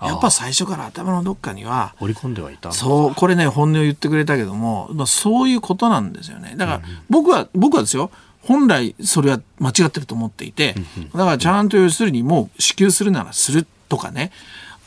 [0.00, 6.54] やっぱ最初から頭のどっかには織り込んではいたそうこれね本音を言ってくれたけども、まあ、そういうことなんですよね。
[6.56, 8.10] だから僕は、僕はですよ
[8.42, 10.74] 本来それは間違ってると思っていて
[11.14, 14.32] だからちゃんと要するにもう支給するならするとかね。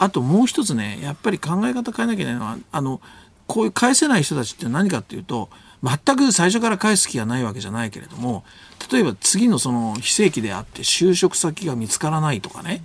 [0.01, 3.01] あともう一つねやっぱり考え方変えなきゃいけないのはあの
[3.49, 5.49] こういう返せない人たちって何かっていうと
[5.83, 8.43] 全く最初から返す気がないわけじゃないけれども
[8.91, 12.83] 例えば次のその非正規であって就職先が見つからないとかね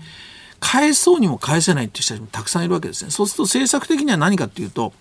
[0.60, 3.10] 返そうにも返せないっていう人たちもたくさんいるわけですね。
[3.10, 4.94] そうすると政策的には何かっていうと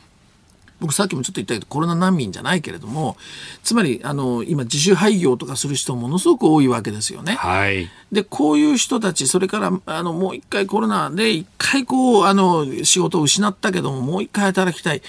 [0.82, 3.16] 僕さっきもちょっと言ったけどコロナ難民じゃないけれども
[3.64, 7.36] つまりあの今自主廃業とかする人ものすごく多いわけですよね。
[7.36, 15.02] はい、でこういう人たちそれからあのもう一回コロナで一回こうあの仕事を失ったけどももう一回働きたい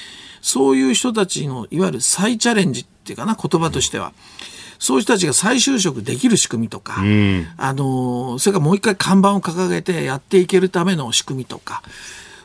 [0.44, 4.12] そういう人たちのいわゆる再チャレンジっていうかな言葉としては。
[4.78, 11.82] そういう人たちが再就職できる仕組みとか、うん、あのそれからもう一回看板を掲げてやっていけるための仕組みとか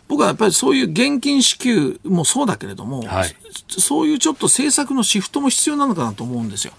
[0.08, 3.36] 僕はやっぱりそういう現金支給もそうだけれども、はい、
[3.68, 6.74] そういうちょっと政策のシフトも必要なのかなと思うんですよ。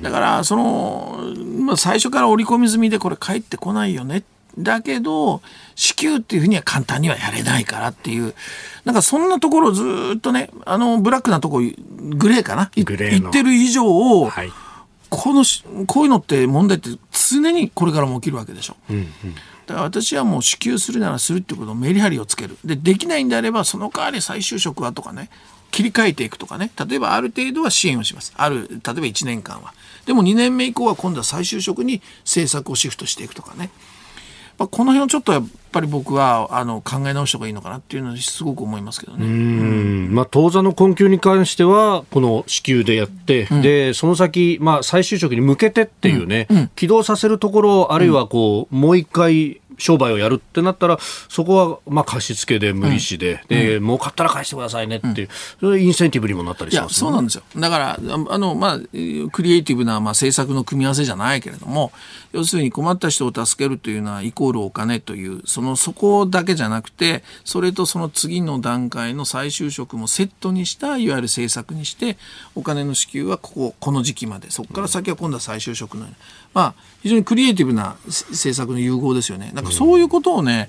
[0.00, 4.22] だからその、まあ、最初から織り込み済みでこれ返ってこないよね
[4.58, 5.40] だけど
[5.74, 8.34] 支給っていうふうには簡単にはやれないからっていう
[8.84, 9.84] なんかそんなところをず
[10.16, 12.70] っとねあのブラックなとこグレーかな？
[12.74, 14.52] 言ってる以上を、はい、
[15.08, 15.44] この
[15.86, 18.76] こういうのって問題って常にこれからも起きるわけでしょ。
[18.90, 19.08] うんうん
[19.68, 22.56] だから私はもう支給するならするっていうことをメリハリをつける。
[22.64, 25.28] で、できないんであれば、その代わり再就職はとかね、
[25.70, 28.32] 切り替えていくとかね、例えばある程度は支援をします。
[28.34, 29.74] ある、例えば1年間は。
[30.06, 33.68] でも2年目以降は今度は再就職に政策をシフトしていくとかね。
[34.58, 39.24] まあ、この辺をちょっとやっぱり僕はあの考え直した方がいいのかなっていうのはすごく思いますけどね。
[39.24, 40.08] うん。
[40.12, 46.56] まあ、当座の困窮に関してはこの支給でやって、うん、でその先、まあ、再就職に向けてっていうね、うん。
[46.56, 50.98] うん、起動させるところあるいはこう、もう一回商売をやるってなったら、
[51.28, 55.28] そこはまあ貸し付けで無利子で、うん、で、儲かったら返してくださいねっていう、
[55.60, 57.42] それインセンティブにもなったりします、ね、そうなんですよ。
[57.56, 57.98] だから、
[58.28, 58.78] あの、まあ、
[59.32, 61.92] クリエイティブな、まあ、政策の組み合わせじゃないけれども、
[62.32, 72.18] 要するに困った人を助けるというのはイコールお金という、その、そこだけじゃなくて、それとその次の段階の再就職もセットにした、いわゆる政策にして、
[72.54, 76.06] お金の支給はここ、この時期まで、そこから先は今度は再就職の、
[76.58, 79.52] まあ、非常にクリエイティブな政策の融合ですよね。
[79.54, 80.68] なんかそういうことをね、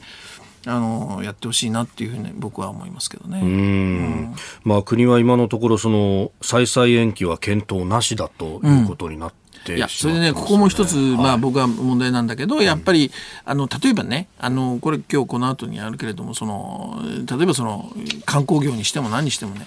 [0.67, 3.39] あのやってほしいなっていうふうに僕は思いますけどね。
[3.41, 9.33] うん、まあ国は今のところその再々延期は検討なしだということになっ
[9.65, 13.09] て、うん、いやそれでね、ここも一つ、まあ、僕は問題なんだけど、やっぱり
[13.45, 17.91] あの例えばねあの、これ、今日この後にあるけれどもその、例えばその
[18.25, 19.65] 観光業にしても何にしてもね、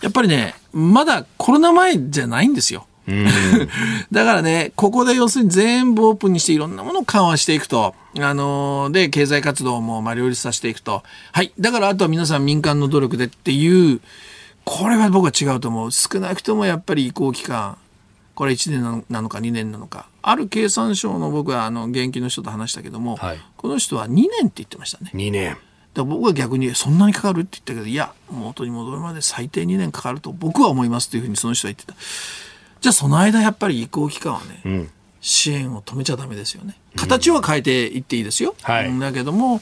[0.00, 2.86] やっぱりね、まだコロナ前じゃないんですよ。
[4.12, 14.00] だからね、ここで要するに全部オープンにしていろんなものを緩和していくと、あのー、で、経済活動もまあ両立させていくと、はい、だからあとは皆さん民間の努力でっていう、
[14.64, 15.90] これは僕は違うと思う。
[15.90, 17.76] 少なくともやっぱり移行期間、
[18.34, 20.06] これ1年なのか2年なのか。
[20.22, 25.10] ある経産省の僕はあの現役の人と話したけども、はい、この人は2年って言ってましたね。
[25.14, 25.56] 2年。
[25.94, 31.94] だ僕は逆にそんなにかかるって言ったけどいや元に戻るまで最低2年かかると僕は思いますというふうにその人は言ってた
[32.82, 36.76] じゃあその間やっぱり移行期間はね、うん、支援を止めちゃだめですよね。
[36.96, 38.56] 形は変えていっていいですよ。
[38.68, 39.60] うん、だけども、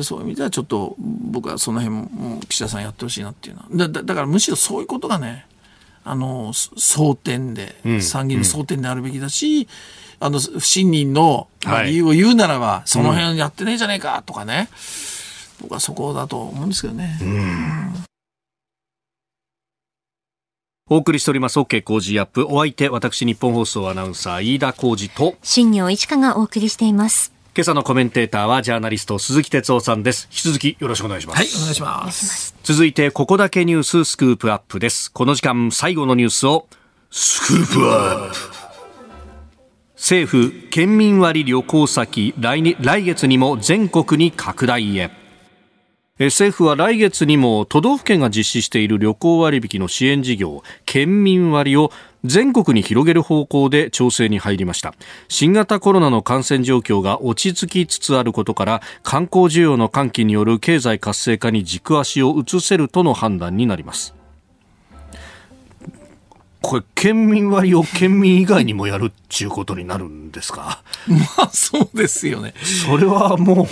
[0.00, 3.88] そういう意味ではちょっと僕はその辺も岸田さんやってほしいなっていうのは。
[3.88, 5.46] だだからむしろそういうことがね
[6.04, 9.66] あの争点で、参議院の争点であるべきだし、
[10.20, 11.48] あの不信任の
[11.84, 14.68] 理由を言うならば、はい、その辺やってねえじゃねえかとかね、
[15.60, 17.18] 僕はそこだと思うんですけどね。
[17.20, 18.07] うん
[20.90, 22.46] お送りしております OK 工事アップ。
[22.48, 27.30] お相手私日本放送アナウンサー飯田浩二と新業一華がお送りしています。
[27.54, 30.28] 今朝のコメンテーターはジャーナリスト鈴木哲夫さんです。
[30.30, 31.36] 引き続きよろしくお願いします。
[31.36, 32.54] はいお願いします。
[32.62, 35.12] 続いてここだけニューススクープアップです。
[35.12, 36.66] この時間最後のニュースを
[37.10, 38.36] スクープアップ。
[39.94, 45.10] 政府県民割旅行先来に来月にも全国に拡大へ
[46.26, 51.92] 政府は来月にも都道府県が実施している旅行割引の支援事業県民割を
[52.24, 54.94] 全国に広げる方向で調整に入りました。
[55.28, 64.17] 新型コロナの感染状況が落ち着きつつあることから観光需要の喚起による経済活性化に軸足を移せるとの判断になります。
[66.60, 70.82] これ、県民割を県民以外にもやるっちゅうことになるんですか？
[71.06, 72.52] まあ、そうですよね。
[72.86, 73.68] それはも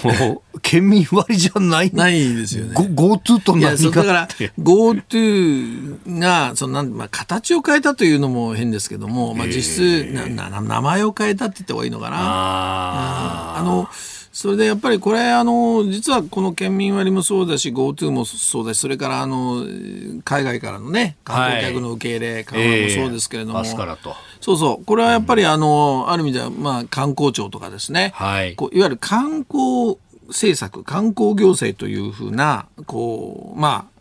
[0.55, 2.75] う、県民割じゃないないですよね。
[2.77, 4.29] GoTo と何かだから、
[4.61, 12.17] GoTo が、そのなん、まあ、形を変えたというのも変ですけども、まあ、実質、なな名前を変えたって言った方がいいのかな。
[12.19, 13.89] ああの、
[14.37, 19.65] それでやっぱりこれあの実はこの県民割もそうだし GoTo もそうだしそれからあの
[20.25, 23.67] 海外からのね観光客の受け入れ緩和もそうですけれども、はい。
[23.67, 23.75] えー、
[24.43, 24.85] そうそう。
[24.85, 29.97] これはやっぱりあの、ある意味ではまあ観光庁とかですね、はい、こういわゆる観光
[30.29, 33.97] 政策観光行政というふうなこうまあ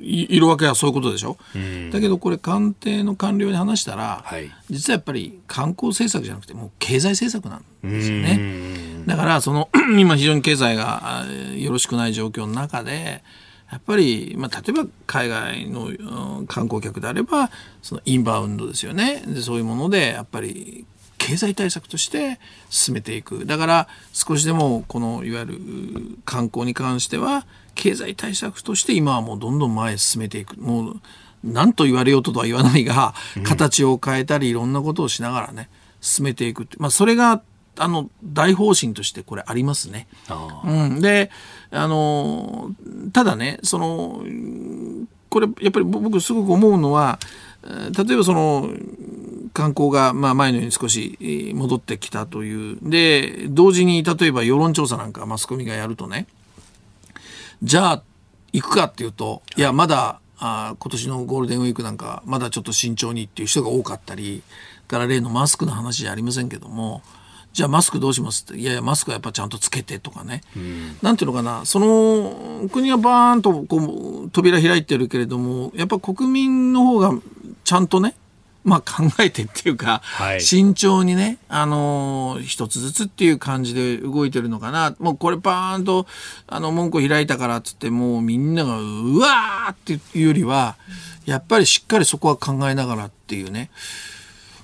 [0.00, 9.04] 色分けはそういうことでしょ、うん、だけどこれ官邸の官僚に話したら、はい、実はやっぱり観光政策じゃなくてもう経済政策なんですよね。
[9.06, 9.68] だからその
[9.98, 11.24] 今非常に経済が
[11.56, 13.22] よろしくない状況の中で
[13.70, 17.50] やっぱり、まあ、例えば海外の、うん、観光客であれば
[17.82, 19.22] そのインバウンドですよね。
[19.26, 20.86] でそういうものでやっぱり
[21.18, 22.38] 経済対策として
[22.70, 23.46] 進めていく。
[23.46, 25.58] だから少しでもこのいわゆる
[26.24, 30.56] 観光に関しては経済対策として今はもうどんどん前へ進めていく。
[30.60, 31.00] もう
[31.42, 35.68] 何と言われようととは言わないが、形を変えたりいろんなことをしながらね
[36.00, 37.42] 進めていくまあ、それが
[37.76, 40.06] あの大方針としてこれありますね。
[40.64, 41.30] うん、で
[41.70, 42.70] あの
[43.12, 44.24] ただねその
[45.28, 47.18] これやっぱり僕すごく思うのは
[47.64, 48.68] 例えばその
[49.52, 52.78] 観光がまあ前のように少し戻ってきたという。
[52.82, 56.26] で同時に例えば世論調査なんかマスコミがやるとね。
[57.62, 58.02] じゃあ
[58.52, 59.60] 行くかっていうとい。
[59.60, 64.42] やまだあ今年のゴールデンウィークなんかまだちょっと慎重にっていう人が多かったり
[64.88, 67.02] から例のマスクの話じゃありませんけども
[67.52, 68.60] じゃあマスクどうしますって。
[68.60, 77.12] いやいやマスクはやっぱちゃんとつけてとかね、うん、なんていうのかなその国はバーンとこう扉開いてるけれどもやっぱ国民の方が
[77.64, 78.14] ちゃんとね
[78.64, 84.96] まあ、考えてっていうか、はい、慎重にね、あのー、一つずつっていう感じで動いてるのかな。
[84.98, 86.06] もうこれパーンと、
[86.46, 90.76] あの、門戸開いたからっつって、もうみんなが、うわーっていうよりは、
[91.26, 93.70] やっぱりしっかりそこは考えながらっていうね。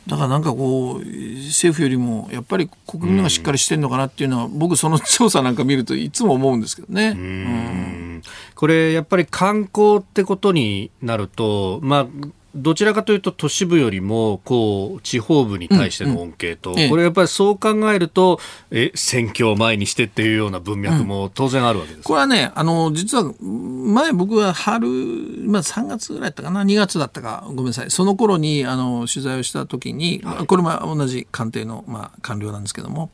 [0.07, 7.11] だからなんかこう政府よりもやっぱり国民がしっかりしてるのかなっていうのは、うん、僕その調査なんか見るといつも思うんですけどね。
[7.11, 8.23] うん、
[8.55, 12.07] これやっぱり観光ってことになると、まあ
[12.55, 18.41] どちらかというと都市部よりもこう地方部に対しての恩恵と、これやっぱりそう考えると
[18.71, 27.91] え選挙を前にしてっていうような文脈も当然あるわけです、うん、これはねあの実は前僕は春、まあ、3月ぐらいだったかな2月だったかごめんなさい。
[27.91, 33.11] その頃にあの取材をした時に、はい、これも同じ官邸の、まあ、官僚なんですけども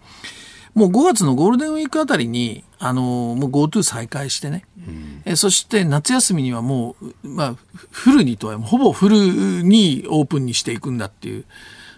[0.77, 7.55] もう5月のゴールデンウィークあたりにあのもう GoTo 再開してね、うん、えそして夏休みにはもう、まあ、
[7.91, 11.45] フルにとはほぼフルにオープンにしていくんだっていう。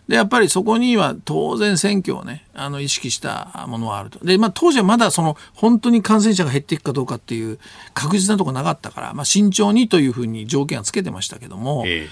[0.08, 7.58] でやっぱりそこには当然選挙をねあの意識したものはあるとで、まあ、当時はまだその本当に感染者が減っていくかどうかっていう
[7.92, 12.08] 確実なとこなかったから、まあ、慎重にというふうに条件はつけてましたけども、ええ、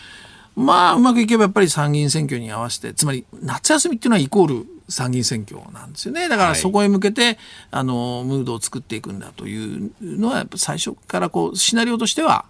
[0.61, 6.29] まあうまくいけばやっぱり参議院選挙に合わせてつまり夏休みっていうのはイコール参議院選挙なんですよね。
[6.29, 7.39] だからそこへ向けて、はい、
[7.73, 12.45] あのムードを作っていくんだというのはやっぱ最初からこうシナリオとしては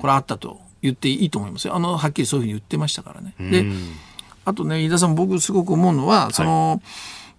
[0.00, 1.74] これあったと言っていいと思いますよ。
[1.74, 3.34] あのはっきりそういうふうに言ってましたからね。
[3.38, 3.66] で
[4.44, 6.80] あとね飯田さん僕すごく思うのはその、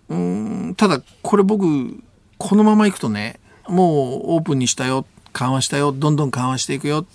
[0.09, 2.03] はい、うんただこれ僕
[2.37, 7.05] このままいくとねもうオープンにしたよ緩和したよどんどん緩和していくよ。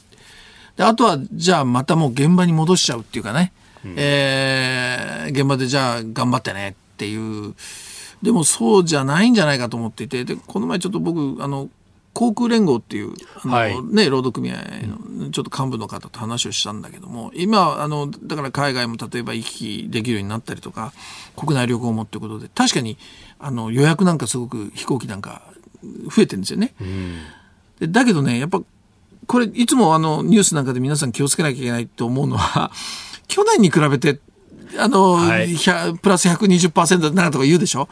[0.76, 3.52] であとはじゃあまたもう現場に戻しちゃうっていうかね、
[3.84, 7.54] うん、えー、現場でじゃあ頑張ってねっていう。
[8.22, 10.24] でもそうじゃないんじゃないかと思っていて。
[10.24, 11.68] でこの前ちょっと僕あの
[12.14, 20.92] 航空連合っていうあの、はい、ね、労働組合のちょっと幹部の方と話をしたんだけども今あのだから海外も例えば行き来できるようになったりとか
[21.36, 22.96] 国内旅行もっていうことで確かに
[23.40, 25.42] あの予約なんかすごく飛行機なんか
[25.82, 26.72] 増えてるんですよね。
[27.80, 28.62] でだけどねやっぱ
[29.26, 32.70] これいつもあのニュースなんかで皆さん気をつけなきゃいけないと思うのは
[33.26, 34.20] 去年に比べて
[34.78, 35.56] あの、はい、
[36.00, 37.88] プラス120%なんとか言うでしょ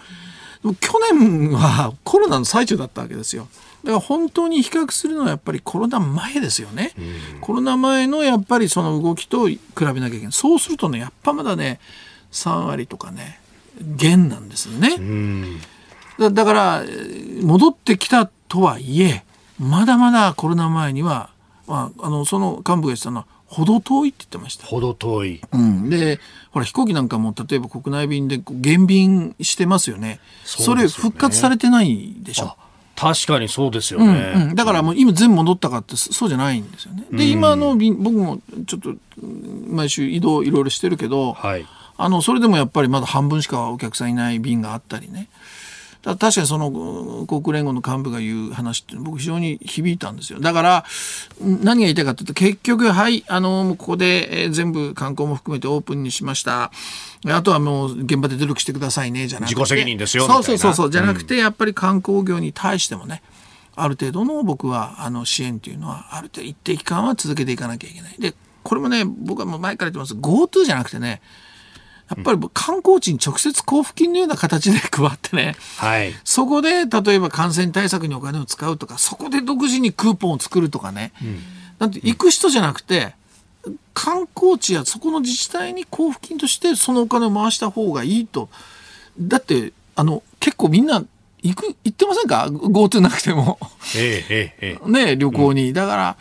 [0.80, 3.48] 去年はコロナの最中だったわけですよ。
[3.82, 6.92] だから本当に比較するのはやっぱりコロナ前ですよね。
[7.40, 10.32] コロナ前のやっぱりその動きと比べなきゃいけない。
[10.32, 11.80] そうするとね、やっぱまだね、
[12.30, 13.40] 3割とかね、
[13.80, 15.58] 減なんですよね。
[16.18, 16.84] だだから
[17.42, 19.24] 戻ってきたとはいえ
[19.58, 21.30] まだまだコロナ前には、
[21.66, 24.66] まあ、あのその幹部が言ってたのは程遠いって言ってました。
[24.66, 25.40] 程遠い。
[25.52, 26.18] うん、で、
[26.50, 30.20] ほら飛行機なんかも例えば国内便で減便してますよね。
[30.44, 32.56] そ、ね、れ復活されてないでしょ。
[32.96, 37.04] 確かにそうですよね、うんうん、だからもう今全部戻ったかってそうじゃないんですよね。
[37.10, 38.94] で、今の便僕もちょっと
[39.66, 45.28] 毎週移動いろいろしてるけど、はい、あのそれでもやっぱりまだ半分しかお客さんいない便があったりね。
[46.04, 50.40] 確かにその国連合の幹部が言う話って僕非常に響いたんですよ。
[50.40, 50.84] だから
[51.40, 56.72] 何が言いたいかというと結局はいあのここで全部観光も含めてオープンにしました。
[57.26, 63.22] あとはもう現場で努力してくださいねじゃなくて自己責任ですよそうそうそうそうじゃなくてやっぱり観光業に対してもね、
[63.76, 68.16] ある程度の僕はあの支援というのはある程度一定期間は続けていかなきゃいけない。
[68.18, 68.34] で
[68.64, 71.20] これもね僕はもう前から言ってます GoTo じゃなくてね
[72.16, 81.38] やっぱり観光地に直接交付金のような形で配ってね、はい、そこで例えば感染対策にお金を使うとかそこで独自にクーポンを作るとかね、うん、
[81.78, 83.14] なんて行く人じゃなくて
[83.94, 88.48] 観光地やそこの自治体に交付金としてそのお金を回した方がいいと。
[89.20, 91.04] だってあの結構みんな
[91.42, 93.58] 行く行ってませんか？GoTo なくても、
[93.96, 96.16] ええええ、ね旅行に、だから、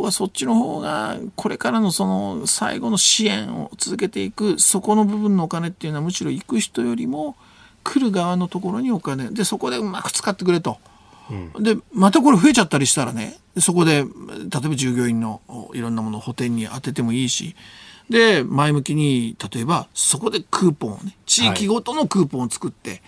[0.00, 7.36] 僕はそっちの方がこれからのその最後の支援を続けていくそこの部分のお金っていうのはむしろ行く人よりも
[7.84, 9.28] 来る側のところにお金。
[9.30, 10.78] でそこでうまく使ってくれと。
[11.30, 14.06] うん、でまたこれ増えちゃったりしたらねそこで例え
[14.68, 15.42] ば従業員の
[15.74, 17.54] いろんなものを補填に当ててもいいし
[18.08, 23.02] で前向きに例えばそこでクーポンをね地域ごとのクーポンを作って、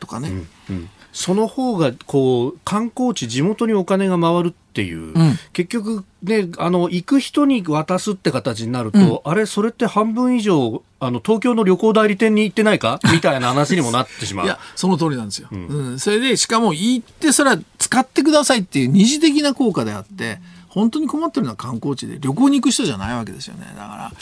[0.00, 5.14] とかね、うんうんその方がこう観光地地元にお金が回るっていう、うん、
[5.54, 13.00] 結局ねあの行く人に渡すって形になると、うん、あれそれって半分以上あの東京の旅行代理店に行ってないか？
[13.10, 14.44] みたいな話にもなってしまう。
[14.44, 20.38] いやその通りなんですよ、うん、うん、それでしかも行ってそれは使ってくださいっていう二次的な効果であって
[20.68, 23.64] 本当に困ってるのは観光地で旅行に行く人じゃないわけですよね。
[23.74, 24.12] だか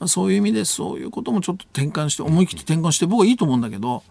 [0.00, 4.04] ら、そういう意味でそういうこともちょっと転換して思い切って転換して僕はいいと思うんだけど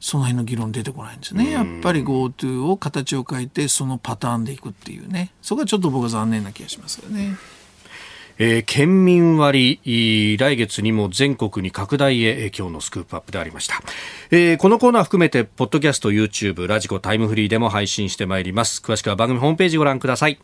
[0.00, 1.50] その辺の議論出てこないんですね。
[1.50, 5.32] やっぱり GoTo を形を変えてそのパターンでいくっていうね。
[5.42, 7.36] そこはちょっと僕は残念な気がしますよね。
[8.38, 9.80] えー、県民割、
[10.38, 13.82] 来月にも全国に拡大へ、今日のスクープアップでありました。
[14.30, 18.82] えー、このコーナー含めて、ポッドキャスト、YouTube、ラジコ、タイムフリーでも配信してまいります。
[18.84, 20.38] 詳しくは番組ホームページご覧ください。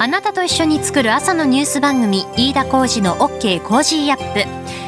[0.00, 4.34] あなたと一緒に作る朝のニュース番組、飯田浩二の OK コージーアッ
[4.82, 4.87] プ。